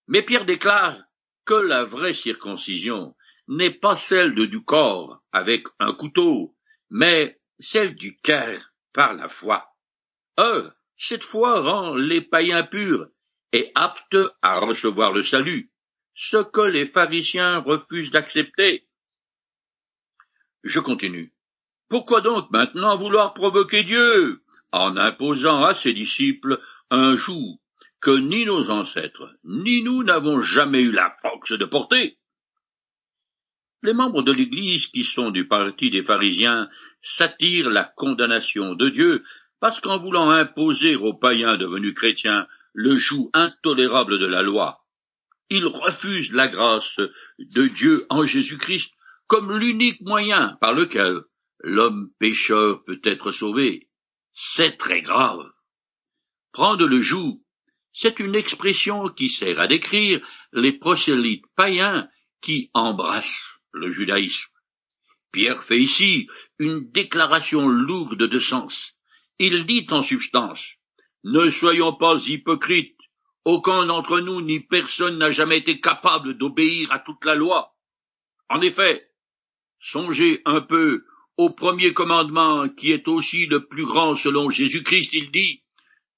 Mais 0.09 0.23
Pierre 0.23 0.47
déclare 0.47 0.99
que 1.45 1.53
la 1.53 1.85
vraie 1.85 2.15
circoncision 2.15 3.15
n'est 3.49 3.75
pas 3.75 3.95
celle 3.95 4.33
du 4.35 4.65
corps 4.65 5.23
avec 5.33 5.67
un 5.79 5.93
couteau, 5.93 6.57
mais 6.89 7.39
celle 7.59 7.95
du 7.95 8.17
cœur 8.17 8.59
par 8.95 9.13
la 9.13 9.29
foi. 9.29 9.69
Or, 10.39 10.71
cette 10.97 11.25
foi 11.25 11.61
rend 11.61 11.95
les 11.95 12.23
païens 12.23 12.63
purs 12.63 13.07
et 13.53 13.71
aptes 13.75 14.17
à 14.41 14.61
recevoir 14.61 15.13
le 15.13 15.23
salut, 15.23 15.71
ce 16.15 16.43
que 16.43 16.63
les 16.63 16.87
pharisiens 16.87 17.59
refusent 17.59 18.11
d'accepter. 18.11 18.89
Je 20.65 20.81
continue. 20.81 21.35
Pourquoi 21.91 22.21
donc 22.21 22.49
maintenant 22.53 22.97
vouloir 22.97 23.35
provoquer 23.35 23.83
Dieu 23.83 24.43
en 24.71 24.97
imposant 24.97 25.65
à 25.65 25.75
ses 25.75 25.93
disciples 25.93 26.61
un 26.89 27.17
joug 27.17 27.59
que 28.01 28.17
ni 28.17 28.45
nos 28.45 28.71
ancêtres, 28.71 29.35
ni 29.43 29.83
nous 29.83 30.05
n'avons 30.05 30.41
jamais 30.41 30.83
eu 30.83 30.93
la 30.93 31.13
force 31.21 31.53
de 31.53 31.65
porter? 31.65 32.17
Les 33.83 33.93
membres 33.93 34.23
de 34.23 34.33
l'Église 34.33 34.87
qui 34.87 35.03
sont 35.03 35.33
du 35.33 35.49
parti 35.49 35.91
des 35.91 36.05
pharisiens 36.05 36.69
s'attirent 37.03 37.71
la 37.71 37.85
condamnation 37.85 38.75
de 38.77 38.89
Dieu 38.89 39.25
parce 39.59 39.81
qu'en 39.81 39.99
voulant 39.99 40.31
imposer 40.31 40.95
aux 40.95 41.15
païens 41.15 41.57
devenus 41.57 41.95
chrétiens 41.95 42.47
le 42.73 42.95
joug 42.95 43.31
intolérable 43.35 44.21
de 44.21 44.27
la 44.27 44.43
loi, 44.43 44.85
ils 45.51 45.67
refusent 45.67 46.33
la 46.33 46.47
grâce 46.47 47.01
de 47.41 47.67
Dieu 47.67 48.07
en 48.11 48.25
Jésus-Christ 48.25 48.95
comme 49.27 49.59
l'unique 49.59 50.01
moyen 50.03 50.57
par 50.61 50.73
lequel 50.73 51.23
l'homme 51.63 52.11
pécheur 52.19 52.85
peut 52.85 53.01
être 53.05 53.33
sauvé. 53.33 53.89
C'est 54.33 54.77
très 54.77 55.03
grave. 55.03 55.51
Prendre 56.53 56.87
le 56.87 57.01
joug, 57.01 57.43
c'est 57.93 58.21
une 58.21 58.35
expression 58.35 59.09
qui 59.09 59.29
sert 59.29 59.59
à 59.61 59.67
décrire 59.67 60.21
les 60.53 60.73
prosélytes 60.73 61.45
païens 61.57 62.09
qui 62.41 62.71
embrassent 62.75 63.45
le 63.73 63.89
judaïsme. 63.89 64.51
Pierre 65.33 65.63
fait 65.63 65.79
ici 65.79 66.29
une 66.59 66.91
déclaration 66.91 67.69
lourde 67.69 68.23
de 68.23 68.39
sens. 68.39 68.95
Il 69.39 69.67
dit 69.67 69.87
en 69.91 70.03
substance 70.03 70.75
Ne 71.25 71.51
soyons 71.51 71.95
pas 71.95 72.19
hypocrites. 72.27 72.99
Aucun 73.45 73.87
d'entre 73.87 74.21
nous 74.21 74.41
ni 74.41 74.61
personne 74.61 75.19
n'a 75.19 75.31
jamais 75.31 75.59
été 75.59 75.81
capable 75.81 76.37
d'obéir 76.37 76.93
à 76.93 76.99
toute 76.99 77.25
la 77.25 77.35
loi. 77.35 77.75
En 78.49 78.61
effet, 78.61 79.11
Songez 79.81 80.43
un 80.45 80.61
peu 80.61 81.07
au 81.41 81.49
premier 81.49 81.95
commandement 81.95 82.69
qui 82.69 82.93
est 82.93 83.09
aussi 83.09 83.47
le 83.47 83.67
plus 83.67 83.87
grand 83.87 84.15
selon 84.15 84.51
Jésus-Christ, 84.51 85.15
il 85.15 85.31
dit, 85.31 85.63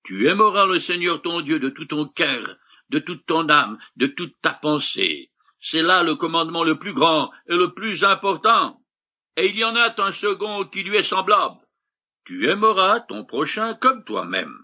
Tu 0.04 0.28
aimeras 0.28 0.66
le 0.66 0.80
Seigneur 0.80 1.22
ton 1.22 1.42
Dieu 1.42 1.60
de 1.60 1.68
tout 1.68 1.84
ton 1.84 2.08
cœur, 2.08 2.56
de 2.90 2.98
toute 2.98 3.24
ton 3.26 3.48
âme, 3.48 3.78
de 3.94 4.08
toute 4.08 4.34
ta 4.42 4.52
pensée. 4.52 5.30
C'est 5.60 5.82
là 5.82 6.02
le 6.02 6.16
commandement 6.16 6.64
le 6.64 6.76
plus 6.76 6.92
grand 6.92 7.30
et 7.48 7.54
le 7.54 7.72
plus 7.72 8.02
important. 8.02 8.82
Et 9.36 9.50
il 9.50 9.56
y 9.56 9.62
en 9.62 9.76
a 9.76 9.94
un 9.96 10.10
second 10.10 10.64
qui 10.64 10.82
lui 10.82 10.96
est 10.96 11.04
semblable. 11.04 11.60
Tu 12.24 12.48
aimeras 12.48 12.98
ton 12.98 13.24
prochain 13.24 13.74
comme 13.74 14.02
toi-même. 14.02 14.58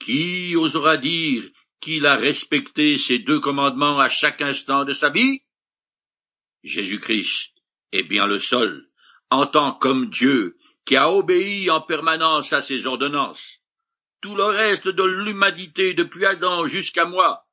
Qui 0.00 0.54
osera 0.54 0.98
dire 0.98 1.44
qu'il 1.80 2.04
a 2.04 2.16
respecté 2.16 2.96
ces 2.96 3.20
deux 3.20 3.40
commandements 3.40 3.98
à 3.98 4.10
chaque 4.10 4.42
instant 4.42 4.84
de 4.84 4.92
sa 4.92 5.08
vie? 5.08 5.40
Jésus-Christ 6.62 7.51
est 7.92 8.02
bien 8.02 8.26
le 8.26 8.38
seul, 8.38 8.88
en 9.30 9.46
tant 9.46 9.72
comme 9.72 10.08
Dieu, 10.10 10.56
qui 10.84 10.96
a 10.96 11.10
obéi 11.10 11.70
en 11.70 11.80
permanence 11.80 12.52
à 12.52 12.62
ses 12.62 12.86
ordonnances. 12.86 13.60
Tout 14.20 14.34
le 14.34 14.44
reste 14.44 14.88
de 14.88 15.04
l'humanité 15.04 15.94
depuis 15.94 16.24
Adam 16.26 16.66
jusqu'à 16.66 17.04
moi 17.04 17.46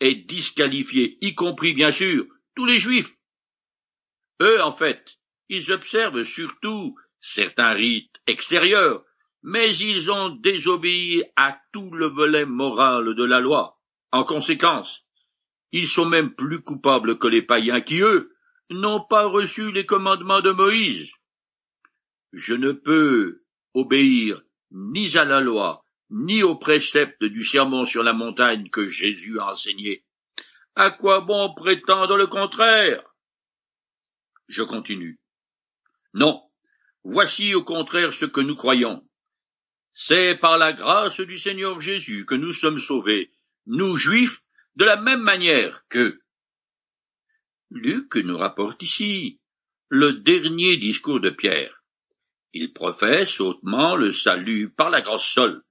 est 0.00 0.14
disqualifié, 0.14 1.18
y 1.20 1.34
compris 1.34 1.74
bien 1.74 1.92
sûr 1.92 2.26
tous 2.56 2.66
les 2.66 2.78
Juifs. 2.78 3.14
Eux, 4.40 4.60
en 4.62 4.72
fait, 4.72 5.18
ils 5.48 5.72
observent 5.72 6.24
surtout 6.24 6.96
certains 7.20 7.72
rites 7.72 8.20
extérieurs, 8.26 9.04
mais 9.42 9.76
ils 9.76 10.10
ont 10.10 10.30
désobéi 10.30 11.24
à 11.36 11.58
tout 11.72 11.90
le 11.90 12.06
volet 12.06 12.44
moral 12.44 13.14
de 13.14 13.24
la 13.24 13.40
loi. 13.40 13.78
En 14.10 14.24
conséquence, 14.24 15.04
ils 15.70 15.86
sont 15.86 16.04
même 16.04 16.34
plus 16.34 16.60
coupables 16.60 17.18
que 17.18 17.28
les 17.28 17.42
païens 17.42 17.80
qui, 17.80 18.00
eux, 18.00 18.31
n'ont 18.80 19.04
pas 19.04 19.26
reçu 19.26 19.72
les 19.72 19.86
commandements 19.86 20.40
de 20.40 20.50
Moïse. 20.50 21.08
Je 22.32 22.54
ne 22.54 22.72
peux 22.72 23.42
obéir 23.74 24.42
ni 24.70 25.16
à 25.16 25.24
la 25.24 25.40
loi, 25.40 25.84
ni 26.10 26.42
aux 26.42 26.56
préceptes 26.56 27.24
du 27.24 27.44
sermon 27.44 27.84
sur 27.84 28.02
la 28.02 28.12
montagne 28.12 28.70
que 28.70 28.88
Jésus 28.88 29.38
a 29.38 29.52
enseigné. 29.52 30.04
À 30.74 30.90
quoi 30.90 31.20
bon 31.20 31.54
prétendre 31.54 32.16
le 32.16 32.26
contraire? 32.26 33.04
Je 34.48 34.62
continue. 34.62 35.20
Non, 36.14 36.42
voici 37.04 37.54
au 37.54 37.62
contraire 37.62 38.12
ce 38.12 38.24
que 38.24 38.40
nous 38.40 38.56
croyons. 38.56 39.06
C'est 39.94 40.36
par 40.36 40.56
la 40.56 40.72
grâce 40.72 41.20
du 41.20 41.36
Seigneur 41.36 41.80
Jésus 41.80 42.24
que 42.24 42.34
nous 42.34 42.52
sommes 42.52 42.78
sauvés, 42.78 43.30
nous 43.66 43.96
juifs, 43.96 44.42
de 44.76 44.86
la 44.86 44.96
même 44.96 45.20
manière 45.20 45.84
que 45.90 46.21
Luc 47.74 48.16
nous 48.16 48.36
rapporte 48.36 48.82
ici 48.82 49.40
le 49.88 50.12
dernier 50.12 50.76
discours 50.76 51.20
de 51.20 51.30
Pierre. 51.30 51.82
Il 52.52 52.74
professe 52.74 53.40
hautement 53.40 53.96
le 53.96 54.12
salut 54.12 54.70
par 54.70 54.90
la 54.90 55.00
grâce 55.00 55.24
seule, 55.24 55.62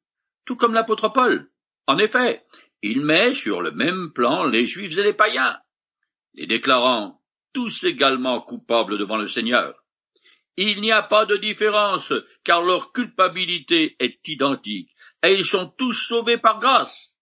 tout 0.46 0.56
comme 0.56 0.74
l'apôtre 0.74 1.10
Paul. 1.10 1.52
En 1.86 2.00
effet, 2.00 2.44
il 2.82 3.02
met 3.02 3.36
sur 3.36 3.62
le 3.62 3.72
même 3.72 4.12
plan 4.14 4.46
les 4.46 4.66
juifs 4.66 4.98
et 4.98 5.04
les 5.04 5.14
païens, 5.14 5.60
les 6.34 6.48
déclarant 6.48 7.22
tous 7.54 7.84
également 7.84 8.42
coupables 8.42 8.98
devant 8.98 9.18
le 9.18 9.28
Seigneur. 9.28 9.76
Il 10.58 10.82
n'y 10.82 10.92
a 10.92 11.04
pas 11.04 11.26
de 11.26 11.38
différence, 11.38 12.14
car 12.44 12.64
leur 12.64 12.94
culpabilité 12.94 13.96
est 14.00 14.28
identique, 14.28 14.90
et 15.24 15.36
ils 15.36 15.46
sont 15.46 15.68
tous 15.78 15.94
sauvés 15.94 16.40
par 16.40 16.60
grâce. 16.60 17.14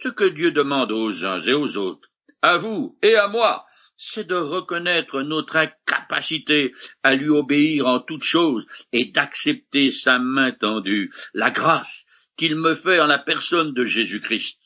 Ce 0.00 0.08
que 0.08 0.24
Dieu 0.24 0.52
demande 0.52 0.92
aux 0.92 1.24
uns 1.24 1.40
et 1.40 1.54
aux 1.54 1.76
autres, 1.76 2.08
à 2.40 2.58
vous 2.58 2.96
et 3.02 3.16
à 3.16 3.26
moi, 3.26 3.66
c'est 4.04 4.26
de 4.26 4.34
reconnaître 4.34 5.22
notre 5.22 5.56
incapacité 5.56 6.74
à 7.04 7.14
lui 7.14 7.28
obéir 7.28 7.86
en 7.86 8.00
toutes 8.00 8.24
choses 8.24 8.66
et 8.92 9.12
d'accepter 9.12 9.92
sa 9.92 10.18
main 10.18 10.50
tendue, 10.50 11.12
la 11.34 11.52
grâce 11.52 12.04
qu'il 12.36 12.56
me 12.56 12.74
fait 12.74 13.00
en 13.00 13.06
la 13.06 13.20
personne 13.20 13.72
de 13.74 13.84
Jésus-Christ. 13.84 14.58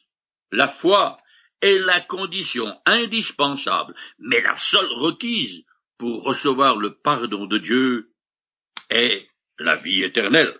La 0.52 0.68
foi 0.68 1.18
est 1.60 1.78
la 1.78 2.00
condition 2.00 2.80
indispensable, 2.86 3.94
mais 4.18 4.40
la 4.40 4.56
seule 4.56 4.90
requise 4.92 5.64
pour 5.98 6.22
recevoir 6.22 6.76
le 6.76 6.94
pardon 6.94 7.44
de 7.44 7.58
Dieu 7.58 8.14
est 8.88 9.28
la 9.58 9.76
vie 9.76 10.02
éternelle. 10.02 10.58